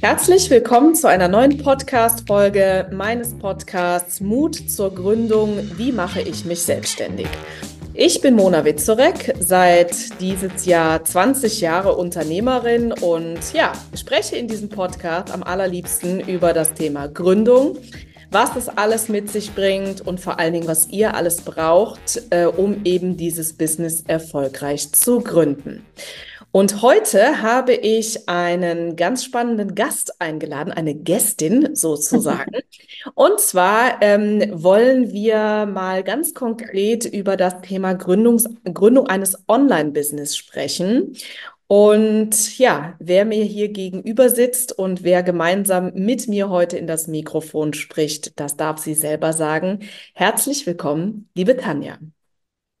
Herzlich 0.00 0.48
willkommen 0.48 0.94
zu 0.94 1.08
einer 1.08 1.26
neuen 1.26 1.58
Podcast-Folge 1.58 2.88
meines 2.92 3.36
Podcasts 3.36 4.20
Mut 4.20 4.54
zur 4.70 4.94
Gründung. 4.94 5.58
Wie 5.76 5.90
mache 5.90 6.20
ich 6.20 6.44
mich 6.44 6.62
selbstständig? 6.62 7.26
Ich 7.94 8.20
bin 8.20 8.36
Mona 8.36 8.64
Witzorek, 8.64 9.34
seit 9.40 10.20
dieses 10.20 10.66
Jahr 10.66 11.04
20 11.04 11.60
Jahre 11.60 11.96
Unternehmerin 11.96 12.92
und 12.92 13.40
ja, 13.52 13.72
spreche 13.96 14.36
in 14.36 14.46
diesem 14.46 14.68
Podcast 14.68 15.32
am 15.32 15.42
allerliebsten 15.42 16.20
über 16.20 16.52
das 16.52 16.74
Thema 16.74 17.08
Gründung, 17.08 17.76
was 18.30 18.54
es 18.54 18.68
alles 18.68 19.08
mit 19.08 19.28
sich 19.32 19.52
bringt 19.52 20.00
und 20.00 20.20
vor 20.20 20.38
allen 20.38 20.52
Dingen, 20.52 20.68
was 20.68 20.90
ihr 20.90 21.16
alles 21.16 21.40
braucht, 21.40 22.22
äh, 22.30 22.44
um 22.44 22.82
eben 22.84 23.16
dieses 23.16 23.52
Business 23.52 24.04
erfolgreich 24.06 24.92
zu 24.92 25.18
gründen. 25.20 25.84
Und 26.50 26.80
heute 26.80 27.42
habe 27.42 27.74
ich 27.74 28.28
einen 28.28 28.96
ganz 28.96 29.22
spannenden 29.22 29.74
Gast 29.74 30.20
eingeladen, 30.20 30.72
eine 30.72 30.94
Gästin 30.94 31.74
sozusagen. 31.74 32.52
Und 33.14 33.38
zwar 33.38 34.00
ähm, 34.00 34.42
wollen 34.52 35.12
wir 35.12 35.66
mal 35.66 36.02
ganz 36.02 36.32
konkret 36.32 37.04
über 37.04 37.36
das 37.36 37.60
Thema 37.60 37.92
Gründungs 37.94 38.48
Gründung 38.64 39.06
eines 39.08 39.44
Online-Business 39.46 40.36
sprechen. 40.36 41.14
Und 41.66 42.58
ja, 42.58 42.96
wer 42.98 43.26
mir 43.26 43.44
hier 43.44 43.68
gegenüber 43.68 44.30
sitzt 44.30 44.72
und 44.72 45.02
wer 45.02 45.22
gemeinsam 45.22 45.92
mit 45.94 46.26
mir 46.28 46.48
heute 46.48 46.78
in 46.78 46.86
das 46.86 47.08
Mikrofon 47.08 47.74
spricht, 47.74 48.40
das 48.40 48.56
darf 48.56 48.78
sie 48.78 48.94
selber 48.94 49.34
sagen. 49.34 49.80
Herzlich 50.14 50.66
willkommen, 50.66 51.28
liebe 51.34 51.58
Tanja. 51.58 51.98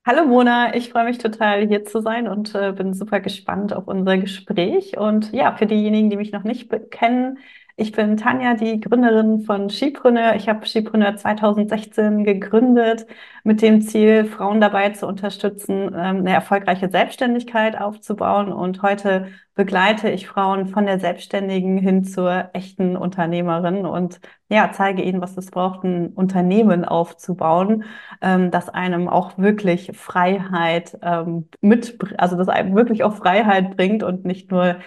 Hallo 0.08 0.24
Mona, 0.24 0.74
ich 0.74 0.88
freue 0.88 1.04
mich 1.04 1.18
total 1.18 1.68
hier 1.68 1.84
zu 1.84 2.00
sein 2.00 2.28
und 2.28 2.54
äh, 2.54 2.72
bin 2.72 2.94
super 2.94 3.20
gespannt 3.20 3.74
auf 3.74 3.86
unser 3.88 4.16
Gespräch. 4.16 4.96
Und 4.96 5.34
ja, 5.34 5.54
für 5.54 5.66
diejenigen, 5.66 6.08
die 6.08 6.16
mich 6.16 6.32
noch 6.32 6.44
nicht 6.44 6.70
kennen, 6.90 7.36
ich 7.80 7.92
bin 7.92 8.16
Tanja, 8.16 8.54
die 8.54 8.80
Gründerin 8.80 9.42
von 9.42 9.70
Skipreneur. 9.70 10.34
Ich 10.34 10.48
habe 10.48 10.66
Skipreneur 10.66 11.16
2016 11.16 12.24
gegründet 12.24 13.06
mit 13.44 13.62
dem 13.62 13.82
Ziel, 13.82 14.24
Frauen 14.24 14.60
dabei 14.60 14.90
zu 14.90 15.06
unterstützen, 15.06 15.92
ähm, 15.94 16.18
eine 16.18 16.32
erfolgreiche 16.32 16.90
Selbstständigkeit 16.90 17.80
aufzubauen. 17.80 18.52
Und 18.52 18.82
heute 18.82 19.28
begleite 19.54 20.10
ich 20.10 20.26
Frauen 20.26 20.66
von 20.66 20.86
der 20.86 20.98
Selbstständigen 20.98 21.78
hin 21.78 22.02
zur 22.02 22.50
echten 22.52 22.96
Unternehmerin 22.96 23.86
und 23.86 24.20
ja, 24.48 24.70
zeige 24.72 25.02
ihnen, 25.02 25.20
was 25.20 25.36
es 25.36 25.50
braucht, 25.50 25.84
ein 25.84 26.08
Unternehmen 26.08 26.84
aufzubauen, 26.84 27.84
ähm, 28.20 28.50
das 28.50 28.68
einem 28.68 29.08
auch 29.08 29.38
wirklich 29.38 29.92
Freiheit 29.96 30.98
ähm, 31.02 31.48
mit, 31.60 31.96
also 32.18 32.36
das 32.36 32.48
einem 32.48 32.74
wirklich 32.74 33.04
auch 33.04 33.14
Freiheit 33.14 33.76
bringt 33.76 34.02
und 34.02 34.24
nicht 34.24 34.50
nur 34.50 34.78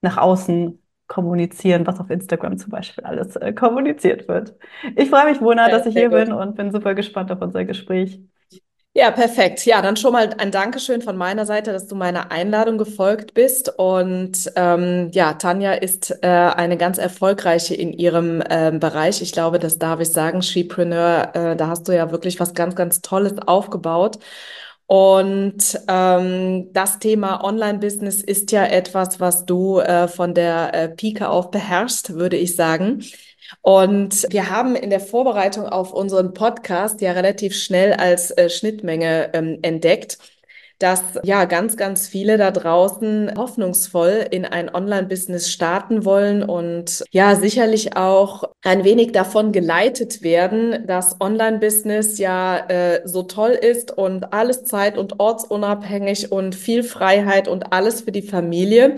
nach 0.00 0.16
außen 0.16 0.78
kommunizieren, 1.06 1.86
was 1.86 2.00
auf 2.00 2.10
Instagram 2.10 2.58
zum 2.58 2.70
Beispiel 2.70 3.04
alles 3.04 3.36
äh, 3.36 3.52
kommuniziert 3.52 4.28
wird. 4.28 4.54
Ich 4.96 5.10
freue 5.10 5.30
mich, 5.30 5.40
Mona, 5.40 5.68
dass 5.68 5.86
ich 5.86 5.94
hier 5.94 6.10
gut. 6.10 6.18
bin 6.18 6.32
und 6.32 6.56
bin 6.56 6.72
super 6.72 6.94
gespannt 6.94 7.30
auf 7.32 7.40
unser 7.40 7.64
Gespräch. 7.64 8.20
Ja, 8.94 9.10
perfekt. 9.10 9.66
Ja, 9.66 9.82
dann 9.82 9.96
schon 9.98 10.12
mal 10.14 10.34
ein 10.38 10.50
Dankeschön 10.50 11.02
von 11.02 11.18
meiner 11.18 11.44
Seite, 11.44 11.70
dass 11.70 11.86
du 11.86 11.94
meiner 11.94 12.32
Einladung 12.32 12.78
gefolgt 12.78 13.34
bist. 13.34 13.68
Und 13.76 14.50
ähm, 14.56 15.10
ja, 15.12 15.34
Tanja 15.34 15.72
ist 15.74 16.12
äh, 16.22 16.26
eine 16.26 16.78
ganz 16.78 16.96
erfolgreiche 16.96 17.74
in 17.74 17.92
ihrem 17.92 18.42
ähm, 18.48 18.80
Bereich. 18.80 19.20
Ich 19.20 19.32
glaube, 19.32 19.58
das 19.58 19.78
darf 19.78 20.00
ich 20.00 20.10
sagen, 20.10 20.40
Skipreneur, 20.40 21.30
äh, 21.34 21.56
da 21.56 21.66
hast 21.68 21.86
du 21.88 21.94
ja 21.94 22.10
wirklich 22.10 22.40
was 22.40 22.54
ganz, 22.54 22.74
ganz 22.74 23.02
Tolles 23.02 23.34
aufgebaut. 23.46 24.18
Und 24.86 25.80
ähm, 25.88 26.72
das 26.72 27.00
Thema 27.00 27.42
Online-Business 27.42 28.22
ist 28.22 28.52
ja 28.52 28.64
etwas, 28.64 29.18
was 29.18 29.44
du 29.44 29.80
äh, 29.80 30.06
von 30.06 30.32
der 30.32 30.74
äh, 30.74 30.88
Pike 30.88 31.28
auf 31.28 31.50
beherrschst, 31.50 32.14
würde 32.14 32.36
ich 32.36 32.54
sagen. 32.54 33.02
Und 33.62 34.26
wir 34.30 34.50
haben 34.50 34.76
in 34.76 34.90
der 34.90 35.00
Vorbereitung 35.00 35.66
auf 35.66 35.92
unseren 35.92 36.34
Podcast 36.34 37.00
ja 37.00 37.12
relativ 37.12 37.54
schnell 37.54 37.92
als 37.94 38.30
äh, 38.32 38.48
Schnittmenge 38.48 39.30
ähm, 39.34 39.58
entdeckt, 39.62 40.18
dass 40.78 41.02
ja 41.24 41.46
ganz, 41.46 41.76
ganz 41.76 42.06
viele 42.06 42.36
da 42.36 42.50
draußen 42.50 43.32
hoffnungsvoll 43.36 44.26
in 44.30 44.44
ein 44.44 44.72
Online-Business 44.74 45.50
starten 45.50 46.04
wollen 46.04 46.42
und 46.42 47.02
ja 47.10 47.34
sicherlich 47.34 47.96
auch 47.96 48.44
ein 48.62 48.84
wenig 48.84 49.12
davon 49.12 49.52
geleitet 49.52 50.22
werden, 50.22 50.86
dass 50.86 51.20
Online-Business 51.20 52.18
ja 52.18 52.58
äh, 52.68 53.00
so 53.04 53.22
toll 53.22 53.52
ist 53.52 53.96
und 53.96 54.32
alles 54.32 54.64
zeit- 54.64 54.98
und 54.98 55.18
ortsunabhängig 55.18 56.30
und 56.30 56.54
viel 56.54 56.82
Freiheit 56.82 57.48
und 57.48 57.72
alles 57.72 58.02
für 58.02 58.12
die 58.12 58.22
Familie. 58.22 58.96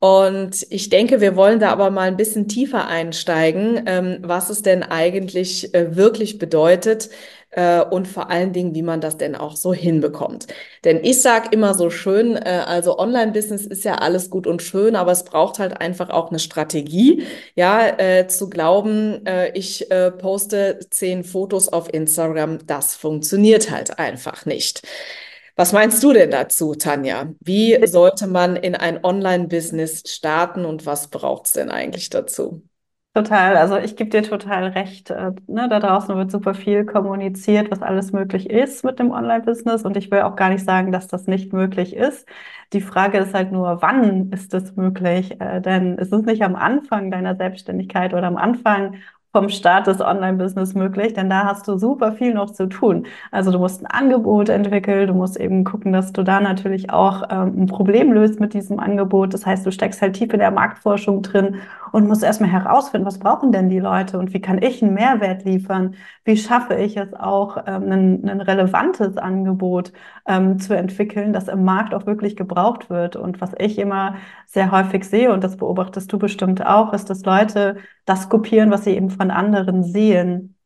Und 0.00 0.66
ich 0.70 0.90
denke, 0.90 1.20
wir 1.20 1.34
wollen 1.34 1.58
da 1.58 1.70
aber 1.70 1.90
mal 1.90 2.08
ein 2.08 2.16
bisschen 2.16 2.46
tiefer 2.48 2.86
einsteigen, 2.86 3.82
ähm, 3.86 4.18
was 4.22 4.48
es 4.50 4.62
denn 4.62 4.82
eigentlich 4.84 5.74
äh, 5.74 5.96
wirklich 5.96 6.38
bedeutet, 6.38 7.10
äh, 7.50 7.82
und 7.82 8.06
vor 8.08 8.30
allen 8.30 8.52
Dingen, 8.52 8.74
wie 8.74 8.82
man 8.82 9.00
das 9.00 9.16
denn 9.16 9.34
auch 9.34 9.56
so 9.56 9.72
hinbekommt. 9.72 10.46
Denn 10.84 11.02
ich 11.02 11.20
sage 11.20 11.48
immer 11.52 11.74
so 11.74 11.90
schön, 11.90 12.36
äh, 12.36 12.62
also 12.66 12.98
Online-Business 12.98 13.66
ist 13.66 13.84
ja 13.84 13.96
alles 13.96 14.30
gut 14.30 14.46
und 14.46 14.62
schön, 14.62 14.96
aber 14.96 15.12
es 15.12 15.24
braucht 15.24 15.58
halt 15.58 15.80
einfach 15.80 16.10
auch 16.10 16.30
eine 16.30 16.38
Strategie, 16.38 17.24
ja, 17.54 17.86
äh, 17.98 18.26
zu 18.28 18.50
glauben, 18.50 19.24
äh, 19.26 19.50
ich 19.52 19.90
äh, 19.90 20.10
poste 20.10 20.78
zehn 20.90 21.24
Fotos 21.24 21.68
auf 21.68 21.92
Instagram, 21.92 22.66
das 22.66 22.94
funktioniert 22.94 23.70
halt 23.70 23.98
einfach 23.98 24.46
nicht. 24.46 24.82
Was 25.56 25.72
meinst 25.72 26.02
du 26.04 26.12
denn 26.12 26.30
dazu, 26.30 26.74
Tanja? 26.76 27.32
Wie 27.40 27.84
sollte 27.86 28.28
man 28.28 28.54
in 28.54 28.76
ein 28.76 29.04
Online-Business 29.04 30.04
starten 30.06 30.64
und 30.64 30.86
was 30.86 31.08
braucht 31.08 31.46
es 31.46 31.52
denn 31.52 31.68
eigentlich 31.70 32.10
dazu? 32.10 32.67
Total, 33.18 33.56
also 33.56 33.76
ich 33.78 33.96
gebe 33.96 34.10
dir 34.10 34.22
total 34.22 34.66
recht. 34.68 35.10
Äh, 35.10 35.32
ne, 35.48 35.68
da 35.68 35.80
draußen 35.80 36.14
wird 36.16 36.30
super 36.30 36.54
viel 36.54 36.84
kommuniziert, 36.84 37.68
was 37.68 37.82
alles 37.82 38.12
möglich 38.12 38.48
ist 38.48 38.84
mit 38.84 39.00
dem 39.00 39.10
Online-Business. 39.10 39.82
Und 39.84 39.96
ich 39.96 40.08
will 40.12 40.20
auch 40.20 40.36
gar 40.36 40.50
nicht 40.50 40.64
sagen, 40.64 40.92
dass 40.92 41.08
das 41.08 41.26
nicht 41.26 41.52
möglich 41.52 41.96
ist. 41.96 42.28
Die 42.72 42.80
Frage 42.80 43.18
ist 43.18 43.34
halt 43.34 43.50
nur, 43.50 43.82
wann 43.82 44.30
ist 44.30 44.54
es 44.54 44.76
möglich? 44.76 45.40
Äh, 45.40 45.60
denn 45.60 45.98
es 45.98 46.12
ist 46.12 46.26
nicht 46.26 46.42
am 46.42 46.54
Anfang 46.54 47.10
deiner 47.10 47.34
Selbstständigkeit 47.34 48.14
oder 48.14 48.28
am 48.28 48.36
Anfang 48.36 48.94
vom 49.32 49.48
Start 49.50 49.86
des 49.86 50.00
Online-Business 50.00 50.74
möglich, 50.74 51.12
denn 51.12 51.28
da 51.28 51.44
hast 51.44 51.68
du 51.68 51.76
super 51.76 52.12
viel 52.12 52.32
noch 52.34 52.50
zu 52.50 52.66
tun. 52.66 53.06
Also 53.30 53.50
du 53.52 53.58
musst 53.58 53.82
ein 53.82 53.86
Angebot 53.86 54.48
entwickeln, 54.48 55.06
du 55.06 55.14
musst 55.14 55.38
eben 55.38 55.64
gucken, 55.64 55.92
dass 55.92 56.12
du 56.12 56.22
da 56.22 56.40
natürlich 56.40 56.90
auch 56.90 57.24
ähm, 57.30 57.62
ein 57.62 57.66
Problem 57.66 58.12
löst 58.12 58.40
mit 58.40 58.54
diesem 58.54 58.80
Angebot. 58.80 59.34
Das 59.34 59.44
heißt, 59.44 59.66
du 59.66 59.70
steckst 59.70 60.00
halt 60.00 60.14
tief 60.16 60.32
in 60.32 60.38
der 60.38 60.50
Marktforschung 60.50 61.22
drin 61.22 61.56
und 61.92 62.06
musst 62.06 62.22
erstmal 62.22 62.50
herausfinden, 62.50 63.06
was 63.06 63.18
brauchen 63.18 63.52
denn 63.52 63.68
die 63.68 63.78
Leute 63.78 64.18
und 64.18 64.32
wie 64.34 64.40
kann 64.40 64.62
ich 64.62 64.82
einen 64.82 64.94
Mehrwert 64.94 65.44
liefern? 65.44 65.94
Wie 66.24 66.36
schaffe 66.36 66.74
ich 66.74 66.96
es 66.96 67.12
auch, 67.14 67.56
ähm, 67.66 67.90
ein, 67.92 68.28
ein 68.28 68.40
relevantes 68.40 69.16
Angebot 69.16 69.92
ähm, 70.26 70.58
zu 70.58 70.76
entwickeln, 70.76 71.32
das 71.32 71.48
im 71.48 71.64
Markt 71.64 71.94
auch 71.94 72.06
wirklich 72.06 72.36
gebraucht 72.36 72.90
wird? 72.90 73.16
Und 73.16 73.40
was 73.40 73.52
ich 73.58 73.78
immer 73.78 74.16
sehr 74.46 74.70
häufig 74.70 75.04
sehe, 75.04 75.32
und 75.32 75.44
das 75.44 75.56
beobachtest 75.56 76.12
du 76.12 76.18
bestimmt 76.18 76.64
auch, 76.64 76.92
ist, 76.92 77.10
dass 77.10 77.24
Leute 77.24 77.76
das 78.04 78.28
kopieren, 78.28 78.70
was 78.70 78.84
sie 78.84 78.94
eben 78.96 79.10
von 79.10 79.30
anderen 79.30 79.82
sehen. 79.84 80.56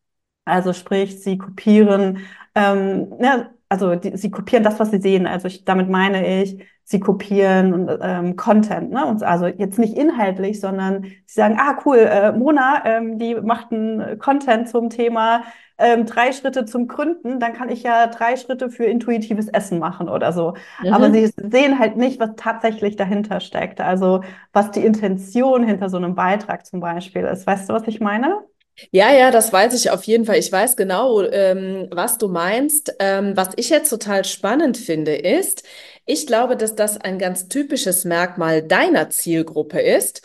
Also 0.44 0.72
sprich, 0.72 1.22
sie 1.22 1.38
kopieren, 1.38 2.18
ähm, 2.54 3.14
ja, 3.20 3.50
also 3.72 3.94
die, 3.94 4.18
sie 4.18 4.30
kopieren 4.30 4.62
das, 4.62 4.78
was 4.78 4.90
sie 4.90 5.00
sehen. 5.00 5.26
Also 5.26 5.48
ich, 5.48 5.64
damit 5.64 5.88
meine 5.88 6.42
ich, 6.42 6.62
sie 6.84 7.00
kopieren 7.00 7.88
ähm, 8.02 8.36
Content, 8.36 8.90
ne? 8.90 9.06
Und 9.06 9.22
also 9.22 9.46
jetzt 9.46 9.78
nicht 9.78 9.96
inhaltlich, 9.96 10.60
sondern 10.60 11.04
sie 11.04 11.40
sagen, 11.40 11.56
ah 11.58 11.78
cool, 11.86 11.96
äh, 11.96 12.32
Mona, 12.32 12.82
ähm, 12.84 13.18
die 13.18 13.34
macht 13.34 13.72
einen 13.72 14.18
Content 14.18 14.68
zum 14.68 14.90
Thema 14.90 15.44
ähm, 15.78 16.04
drei 16.04 16.32
Schritte 16.32 16.66
zum 16.66 16.86
Gründen, 16.86 17.40
dann 17.40 17.54
kann 17.54 17.70
ich 17.70 17.82
ja 17.82 18.06
drei 18.08 18.36
Schritte 18.36 18.68
für 18.68 18.84
intuitives 18.84 19.48
Essen 19.48 19.78
machen 19.78 20.10
oder 20.10 20.32
so. 20.32 20.54
Mhm. 20.82 20.92
Aber 20.92 21.10
sie 21.10 21.26
sehen 21.26 21.78
halt 21.78 21.96
nicht, 21.96 22.20
was 22.20 22.32
tatsächlich 22.36 22.96
dahinter 22.96 23.40
steckt. 23.40 23.80
Also 23.80 24.22
was 24.52 24.70
die 24.70 24.84
Intention 24.84 25.64
hinter 25.64 25.88
so 25.88 25.96
einem 25.96 26.14
Beitrag 26.14 26.66
zum 26.66 26.80
Beispiel 26.80 27.22
ist. 27.22 27.46
Weißt 27.46 27.70
du, 27.70 27.72
was 27.72 27.88
ich 27.88 28.00
meine? 28.00 28.42
Ja, 28.90 29.12
ja, 29.14 29.30
das 29.30 29.52
weiß 29.52 29.74
ich 29.74 29.90
auf 29.90 30.04
jeden 30.04 30.24
Fall. 30.24 30.38
Ich 30.38 30.50
weiß 30.50 30.76
genau, 30.76 31.22
ähm, 31.22 31.88
was 31.90 32.18
du 32.18 32.28
meinst. 32.28 32.94
Ähm, 32.98 33.36
was 33.36 33.50
ich 33.56 33.68
jetzt 33.70 33.90
total 33.90 34.24
spannend 34.24 34.76
finde, 34.78 35.14
ist, 35.14 35.62
ich 36.06 36.26
glaube, 36.26 36.56
dass 36.56 36.74
das 36.74 36.96
ein 36.98 37.18
ganz 37.18 37.48
typisches 37.48 38.04
Merkmal 38.04 38.62
deiner 38.62 39.10
Zielgruppe 39.10 39.80
ist. 39.80 40.22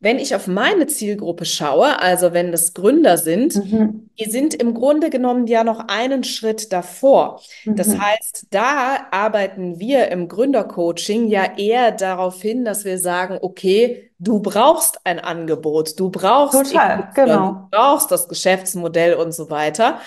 Wenn 0.00 0.20
ich 0.20 0.34
auf 0.36 0.46
meine 0.46 0.86
Zielgruppe 0.86 1.44
schaue, 1.44 2.00
also 2.00 2.32
wenn 2.32 2.52
das 2.52 2.72
Gründer 2.72 3.18
sind, 3.18 3.56
mhm. 3.56 4.08
die 4.16 4.30
sind 4.30 4.54
im 4.54 4.72
Grunde 4.72 5.10
genommen 5.10 5.48
ja 5.48 5.64
noch 5.64 5.88
einen 5.88 6.22
Schritt 6.22 6.72
davor. 6.72 7.40
Mhm. 7.64 7.74
Das 7.74 7.98
heißt, 7.98 8.46
da 8.50 9.08
arbeiten 9.10 9.80
wir 9.80 10.08
im 10.12 10.28
Gründercoaching 10.28 11.26
ja 11.26 11.56
eher 11.56 11.90
darauf 11.90 12.40
hin, 12.40 12.64
dass 12.64 12.84
wir 12.84 12.98
sagen, 12.98 13.38
okay, 13.42 14.12
du 14.20 14.40
brauchst 14.40 15.00
ein 15.04 15.18
Angebot, 15.18 15.98
du 15.98 16.10
brauchst, 16.10 16.72
Total, 16.72 17.10
genau. 17.14 17.52
du 17.52 17.68
brauchst 17.70 18.12
das 18.12 18.28
Geschäftsmodell 18.28 19.14
und 19.14 19.32
so 19.32 19.50
weiter. 19.50 20.00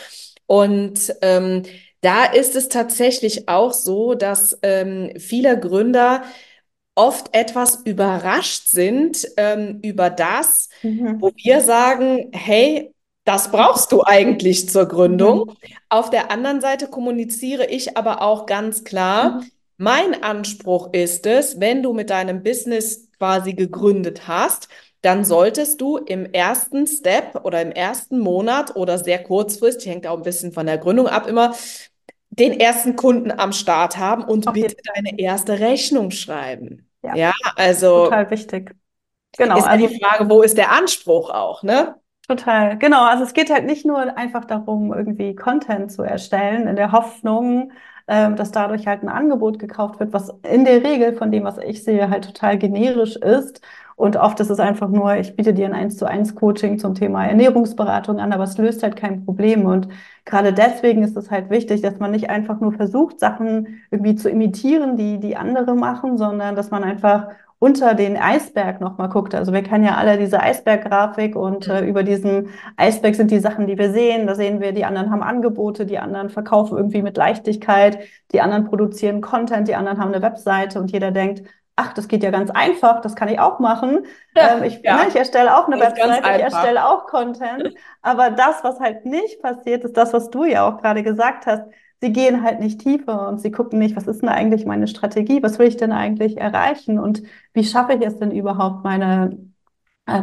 Und 0.46 1.14
ähm, 1.22 1.64
da 2.02 2.26
ist 2.26 2.56
es 2.56 2.70
tatsächlich 2.70 3.48
auch 3.48 3.74
so, 3.74 4.16
dass 4.16 4.58
ähm, 4.64 5.12
viele 5.18 5.60
Gründer 5.60 6.24
oft 6.96 7.34
etwas 7.36 7.76
überrascht 7.86 8.68
sind 8.68 9.28
ähm, 9.38 9.80
über 9.84 10.10
das, 10.10 10.70
Mhm. 10.84 11.22
wo 11.22 11.32
wir 11.36 11.62
sagen, 11.62 12.30
hey, 12.34 12.94
das 13.24 13.52
brauchst 13.52 13.92
du 13.92 14.04
eigentlich 14.04 14.70
zur 14.70 14.88
Gründung. 14.88 15.46
Mhm. 15.48 15.56
Auf 15.90 16.10
der 16.10 16.32
anderen 16.32 16.62
Seite 16.62 16.88
kommuniziere 16.88 17.66
ich 17.68 17.98
aber 17.98 18.22
auch 18.22 18.46
ganz 18.46 18.84
klar, 18.84 19.42
Mhm. 19.42 19.52
mein 19.78 20.24
Anspruch 20.24 20.90
ist 20.94 21.26
es, 21.26 21.60
wenn 21.60 21.82
du 21.84 21.94
mit 21.94 22.10
deinem 22.10 22.44
Business 22.44 23.08
quasi 23.18 23.54
gegründet 23.54 24.28
hast, 24.28 24.68
dann 25.02 25.26
solltest 25.26 25.82
du 25.82 25.98
im 25.98 26.26
ersten 26.32 26.86
Step 26.86 27.42
oder 27.44 27.62
im 27.62 27.72
ersten 27.72 28.20
Monat 28.20 28.76
oder 28.76 29.00
sehr 29.00 29.24
kurzfristig, 29.24 29.88
hängt 29.92 30.06
auch 30.06 30.18
ein 30.18 30.24
bisschen 30.24 30.52
von 30.52 30.68
der 30.68 30.78
Gründung 30.78 31.08
ab, 31.08 31.28
immer 31.28 31.54
den 32.31 32.60
ersten 32.60 32.95
Kunden 32.95 33.31
am 33.31 33.54
Start 33.54 33.98
haben 33.98 34.24
und 34.24 34.48
Auf 34.48 34.54
bitte 34.54 34.75
deine 34.95 35.19
erste 35.19 35.60
Rechnung 35.60 36.12
schreiben. 36.12 36.89
Ja, 37.04 37.16
Ja, 37.16 37.33
also 37.56 38.12
total 38.12 38.30
wichtig. 38.31 38.75
Genau, 39.38 39.62
ist 39.62 39.63
also 39.63 39.88
die 39.88 40.00
Frage, 40.00 40.30
wo 40.30 40.42
ist 40.42 40.57
der 40.57 40.72
Anspruch 40.72 41.30
auch, 41.30 41.63
ne? 41.63 41.95
Total, 42.28 42.78
genau. 42.78 43.04
Also 43.04 43.24
es 43.24 43.33
geht 43.33 43.50
halt 43.50 43.66
nicht 43.66 43.86
nur 43.86 44.18
einfach 44.18 44.45
darum, 44.45 44.94
irgendwie 44.94 45.36
Content 45.36 45.92
zu 45.92 46.04
erstellen, 46.04 46.68
in 46.68 46.75
der 46.78 46.92
Hoffnung, 46.94 47.72
ähm, 48.07 48.36
dass 48.38 48.51
dadurch 48.51 48.88
halt 48.88 49.04
ein 49.04 49.10
Angebot 49.10 49.60
gekauft 49.60 50.00
wird, 50.00 50.13
was 50.13 50.30
in 50.44 50.63
der 50.63 50.83
Regel 50.83 51.13
von 51.13 51.31
dem, 51.31 51.44
was 51.44 51.57
ich 51.57 51.83
sehe, 51.83 52.10
halt 52.10 52.24
total 52.25 52.57
generisch 52.57 53.16
ist. 53.18 53.62
Und 54.01 54.18
oft 54.18 54.39
ist 54.39 54.50
es 54.50 54.59
einfach 54.59 54.89
nur, 54.89 55.15
ich 55.18 55.36
biete 55.36 55.53
dir 55.53 55.68
ein 55.68 55.75
eins 55.75 55.95
zu 55.95 56.07
eins 56.07 56.33
Coaching 56.33 56.80
zum 56.80 56.95
Thema 56.95 57.27
Ernährungsberatung 57.27 58.19
an, 58.19 58.33
aber 58.33 58.45
es 58.45 58.57
löst 58.57 58.81
halt 58.81 58.95
kein 58.95 59.24
Problem. 59.25 59.65
Und 59.68 59.89
gerade 60.25 60.53
deswegen 60.53 61.03
ist 61.03 61.15
es 61.15 61.30
halt 61.30 61.51
wichtig, 61.51 61.81
dass 61.81 62.00
man 62.00 62.09
nicht 62.09 62.27
einfach 62.31 62.59
nur 62.59 62.71
versucht, 62.71 63.19
Sachen 63.19 63.83
irgendwie 63.92 64.15
zu 64.15 64.27
imitieren, 64.27 64.98
die 64.98 65.19
die 65.19 65.38
andere 65.38 65.75
machen, 65.75 66.18
sondern 66.18 66.56
dass 66.56 66.71
man 66.71 66.83
einfach 66.83 67.27
unter 67.59 67.94
den 67.94 68.18
Eisberg 68.18 68.81
nochmal 68.81 69.09
guckt. 69.09 69.36
Also 69.36 69.53
wir 69.53 69.62
kennen 69.62 69.83
ja 69.83 69.98
alle 69.98 70.18
diese 70.18 70.42
Eisberggrafik 70.42 71.36
und 71.36 71.68
äh, 71.68 71.86
über 71.86 72.01
diesen 72.01 72.50
Eisberg 72.77 73.13
sind 73.13 73.30
die 73.30 73.38
Sachen, 73.39 73.68
die 73.68 73.77
wir 73.77 73.92
sehen. 73.92 74.25
Da 74.25 74.33
sehen 74.33 74.62
wir, 74.62 74.71
die 74.71 74.83
anderen 74.83 75.12
haben 75.12 75.21
Angebote, 75.21 75.86
die 75.86 76.00
anderen 76.00 76.31
verkaufen 76.31 76.75
irgendwie 76.75 77.04
mit 77.04 77.18
Leichtigkeit, 77.18 78.00
die 78.31 78.42
anderen 78.42 78.65
produzieren 78.65 79.21
Content, 79.21 79.68
die 79.68 79.75
anderen 79.75 80.00
haben 80.00 80.12
eine 80.12 80.24
Webseite 80.24 80.80
und 80.80 80.92
jeder 80.92 81.12
denkt, 81.12 81.44
ach, 81.81 81.94
das 81.94 82.07
geht 82.07 82.24
ja 82.24 82.31
ganz 82.31 82.50
einfach, 82.51 83.01
das 83.01 83.16
kann 83.16 83.30
ich 83.30 83.39
auch 83.39 83.60
machen. 83.60 84.06
Ähm, 84.39 84.63
ich, 84.63 84.81
Ja, 84.83 84.98
ne, 84.98 85.07
ich 85.07 85.16
erstelle 85.16 85.57
auch 85.57 85.68
eine 85.68 85.80
Webseite, 85.80 86.30
ich 86.31 86.39
erstelle 86.39 86.86
auch 86.88 87.06
Content. 87.07 87.69
Aber 88.01 88.30
das, 88.31 88.63
was 88.63 88.80
halt 88.80 89.06
nicht 89.06 89.42
passiert, 89.42 89.83
ist 89.83 89.98
das, 89.98 90.13
was 90.13 90.30
du 90.30 90.45
ja 90.45 90.68
auch 90.68 90.81
gerade 90.81 91.04
gesagt 91.04 91.45
hast. 91.45 91.63
Sie 92.01 92.12
gehen 92.13 92.44
halt 92.44 92.60
nicht 92.60 92.81
tiefer 92.81 93.28
und 93.30 93.39
sie 93.39 93.51
gucken 93.51 93.78
nicht, 93.80 93.95
was 93.95 94.07
ist 94.07 94.22
denn 94.22 94.30
eigentlich 94.30 94.66
meine 94.66 94.88
Strategie, 94.88 95.44
was 95.44 95.60
will 95.60 95.68
ich 95.68 95.78
denn 95.78 95.92
eigentlich 95.92 96.38
erreichen 96.38 96.98
und 97.00 97.22
wie 97.54 97.63
schaffe 97.63 97.94
ich 97.94 98.01
es 98.06 98.18
denn 98.18 98.31
überhaupt, 98.31 98.83
meine, 98.83 99.38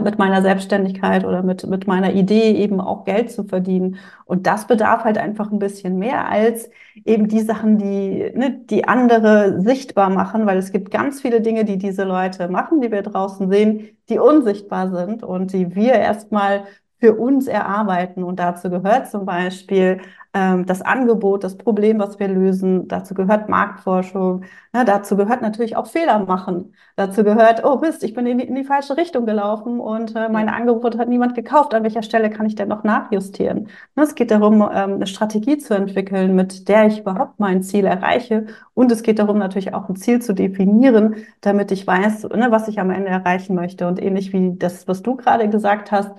mit 0.03 0.19
meiner 0.19 0.43
Selbstständigkeit 0.43 1.25
oder 1.25 1.43
mit, 1.43 1.67
mit 1.67 1.87
meiner 1.87 2.13
Idee 2.13 2.53
eben 2.53 2.81
auch 2.81 3.05
Geld 3.05 3.31
zu 3.31 3.45
verdienen. 3.45 3.97
Und 4.25 4.47
das 4.47 4.67
bedarf 4.67 5.05
halt 5.05 5.19
einfach 5.19 5.51
ein 5.51 5.59
bisschen 5.59 5.99
mehr 5.99 6.29
als 6.29 6.69
eben 7.05 7.29
die 7.29 7.41
Sachen, 7.41 7.79
die, 7.79 8.31
ne, 8.35 8.61
die 8.65 8.87
andere 8.87 9.61
sichtbar 9.63 10.11
machen, 10.11 10.47
weil 10.47 10.59
es 10.59 10.73
gibt 10.73 10.91
ganz 10.91 11.21
viele 11.23 11.41
Dinge, 11.41 11.65
die 11.65 11.79
diese 11.79 12.05
Leute 12.05 12.49
machen, 12.49 12.81
die 12.81 12.91
wir 12.91 13.03
draußen 13.03 13.51
sehen, 13.51 13.89
die 14.09 14.19
unsichtbar 14.19 14.91
sind 14.91 15.23
und 15.23 15.53
die 15.53 15.75
wir 15.75 15.95
erstmal 15.95 16.65
für 17.01 17.15
uns 17.15 17.47
erarbeiten. 17.47 18.25
Und 18.25 18.41
dazu 18.41 18.71
gehört 18.71 19.09
zum 19.11 19.25
Beispiel 19.25 20.01
ähm, 20.35 20.67
das 20.67 20.83
Angebot, 20.83 21.43
das 21.45 21.57
Problem, 21.57 21.99
was 21.99 22.19
wir 22.19 22.29
lösen. 22.29 22.87
Dazu 22.89 23.15
gehört 23.15 23.49
Marktforschung. 23.49 24.45
Ja, 24.75 24.85
dazu 24.85 25.17
gehört 25.17 25.41
natürlich 25.41 25.77
auch 25.77 25.87
Fehler 25.87 26.19
machen. 26.21 26.75
Dazu 26.97 27.25
gehört, 27.25 27.65
oh 27.65 27.79
Mist, 27.79 28.05
ich 28.05 28.13
bin 28.15 28.27
in 28.27 28.39
die, 28.39 28.45
in 28.45 28.55
die 28.55 28.65
falsche 28.65 28.97
Richtung 28.97 29.25
gelaufen 29.25 29.81
und 29.81 30.15
äh, 30.15 30.29
mein 30.29 30.49
Angebot 30.49 30.99
hat 30.99 31.09
niemand 31.09 31.35
gekauft. 31.35 31.73
An 31.75 31.83
welcher 31.83 32.03
Stelle 32.03 32.29
kann 32.29 32.47
ich 32.47 32.55
denn 32.55 32.69
noch 32.69 32.85
nachjustieren? 32.85 33.69
Ne, 33.97 34.03
es 34.03 34.15
geht 34.15 34.31
darum, 34.31 34.61
ähm, 34.63 34.95
eine 34.95 35.07
Strategie 35.07 35.59
zu 35.59 35.75
entwickeln, 35.75 36.35
mit 36.35 36.69
der 36.69 36.87
ich 36.87 37.01
überhaupt 37.01 37.41
mein 37.41 37.63
Ziel 37.63 37.87
erreiche. 37.87 38.47
Und 38.75 38.93
es 38.93 39.03
geht 39.03 39.19
darum, 39.19 39.39
natürlich 39.39 39.75
auch 39.75 39.89
ein 39.89 39.97
Ziel 39.97 40.21
zu 40.21 40.35
definieren, 40.35 41.17
damit 41.41 41.73
ich 41.73 41.87
weiß, 41.87 42.25
ne, 42.25 42.49
was 42.51 42.69
ich 42.69 42.79
am 42.81 42.91
Ende 42.91 43.09
erreichen 43.09 43.55
möchte. 43.55 43.89
Und 43.89 44.01
ähnlich 44.03 44.33
wie 44.33 44.57
das, 44.57 44.87
was 44.87 45.03
du 45.03 45.17
gerade 45.17 45.49
gesagt 45.49 45.91
hast, 45.91 46.11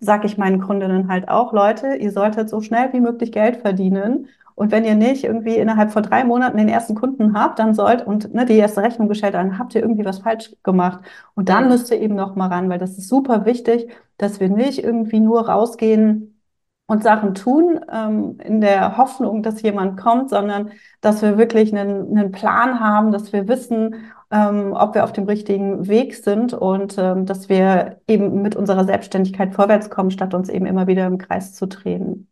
sage 0.00 0.26
ich 0.26 0.38
meinen 0.38 0.60
Kundinnen 0.60 1.08
halt 1.08 1.28
auch, 1.28 1.52
Leute, 1.52 1.94
ihr 1.96 2.12
solltet 2.12 2.48
so 2.48 2.60
schnell 2.60 2.92
wie 2.92 3.00
möglich 3.00 3.32
Geld 3.32 3.57
verdienen. 3.58 4.28
Und 4.54 4.72
wenn 4.72 4.84
ihr 4.84 4.96
nicht 4.96 5.22
irgendwie 5.24 5.56
innerhalb 5.56 5.92
von 5.92 6.02
drei 6.02 6.24
Monaten 6.24 6.56
den 6.58 6.68
ersten 6.68 6.96
Kunden 6.96 7.38
habt, 7.38 7.60
dann 7.60 7.74
sollt 7.74 8.04
und 8.04 8.34
ne, 8.34 8.44
die 8.44 8.56
erste 8.56 8.82
Rechnung 8.82 9.08
gestellt, 9.08 9.34
dann 9.34 9.58
habt 9.58 9.74
ihr 9.74 9.82
irgendwie 9.82 10.04
was 10.04 10.18
falsch 10.18 10.56
gemacht. 10.64 11.00
Und 11.34 11.48
dann 11.48 11.68
müsst 11.68 11.90
ihr 11.92 12.00
eben 12.00 12.16
noch 12.16 12.34
mal 12.34 12.48
ran, 12.48 12.68
weil 12.68 12.78
das 12.78 12.98
ist 12.98 13.08
super 13.08 13.44
wichtig, 13.46 13.88
dass 14.16 14.40
wir 14.40 14.48
nicht 14.48 14.82
irgendwie 14.82 15.20
nur 15.20 15.48
rausgehen 15.48 16.40
und 16.86 17.02
Sachen 17.04 17.34
tun, 17.34 17.80
ähm, 17.92 18.38
in 18.42 18.60
der 18.60 18.96
Hoffnung, 18.96 19.42
dass 19.42 19.62
jemand 19.62 20.00
kommt, 20.00 20.30
sondern 20.30 20.72
dass 21.00 21.22
wir 21.22 21.38
wirklich 21.38 21.72
einen, 21.76 22.16
einen 22.16 22.32
Plan 22.32 22.80
haben, 22.80 23.12
dass 23.12 23.32
wir 23.32 23.46
wissen, 23.46 23.94
ähm, 24.30 24.72
ob 24.74 24.94
wir 24.94 25.04
auf 25.04 25.12
dem 25.12 25.24
richtigen 25.24 25.86
Weg 25.88 26.14
sind 26.16 26.54
und 26.54 26.96
ähm, 26.98 27.26
dass 27.26 27.48
wir 27.48 28.00
eben 28.08 28.42
mit 28.42 28.56
unserer 28.56 28.84
Selbstständigkeit 28.84 29.54
vorwärts 29.54 29.90
kommen, 29.90 30.10
statt 30.10 30.34
uns 30.34 30.48
eben 30.48 30.66
immer 30.66 30.86
wieder 30.86 31.06
im 31.06 31.18
Kreis 31.18 31.54
zu 31.54 31.66
drehen. 31.68 32.28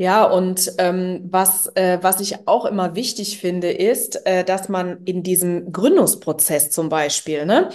Ja, 0.00 0.24
und 0.24 0.72
ähm, 0.78 1.28
was, 1.30 1.66
äh, 1.76 1.98
was 2.00 2.20
ich 2.20 2.48
auch 2.48 2.64
immer 2.64 2.94
wichtig 2.94 3.38
finde, 3.38 3.70
ist, 3.70 4.24
äh, 4.26 4.44
dass 4.44 4.70
man 4.70 5.04
in 5.04 5.22
diesem 5.22 5.72
Gründungsprozess 5.72 6.70
zum 6.70 6.88
Beispiel, 6.88 7.44
ne, 7.44 7.68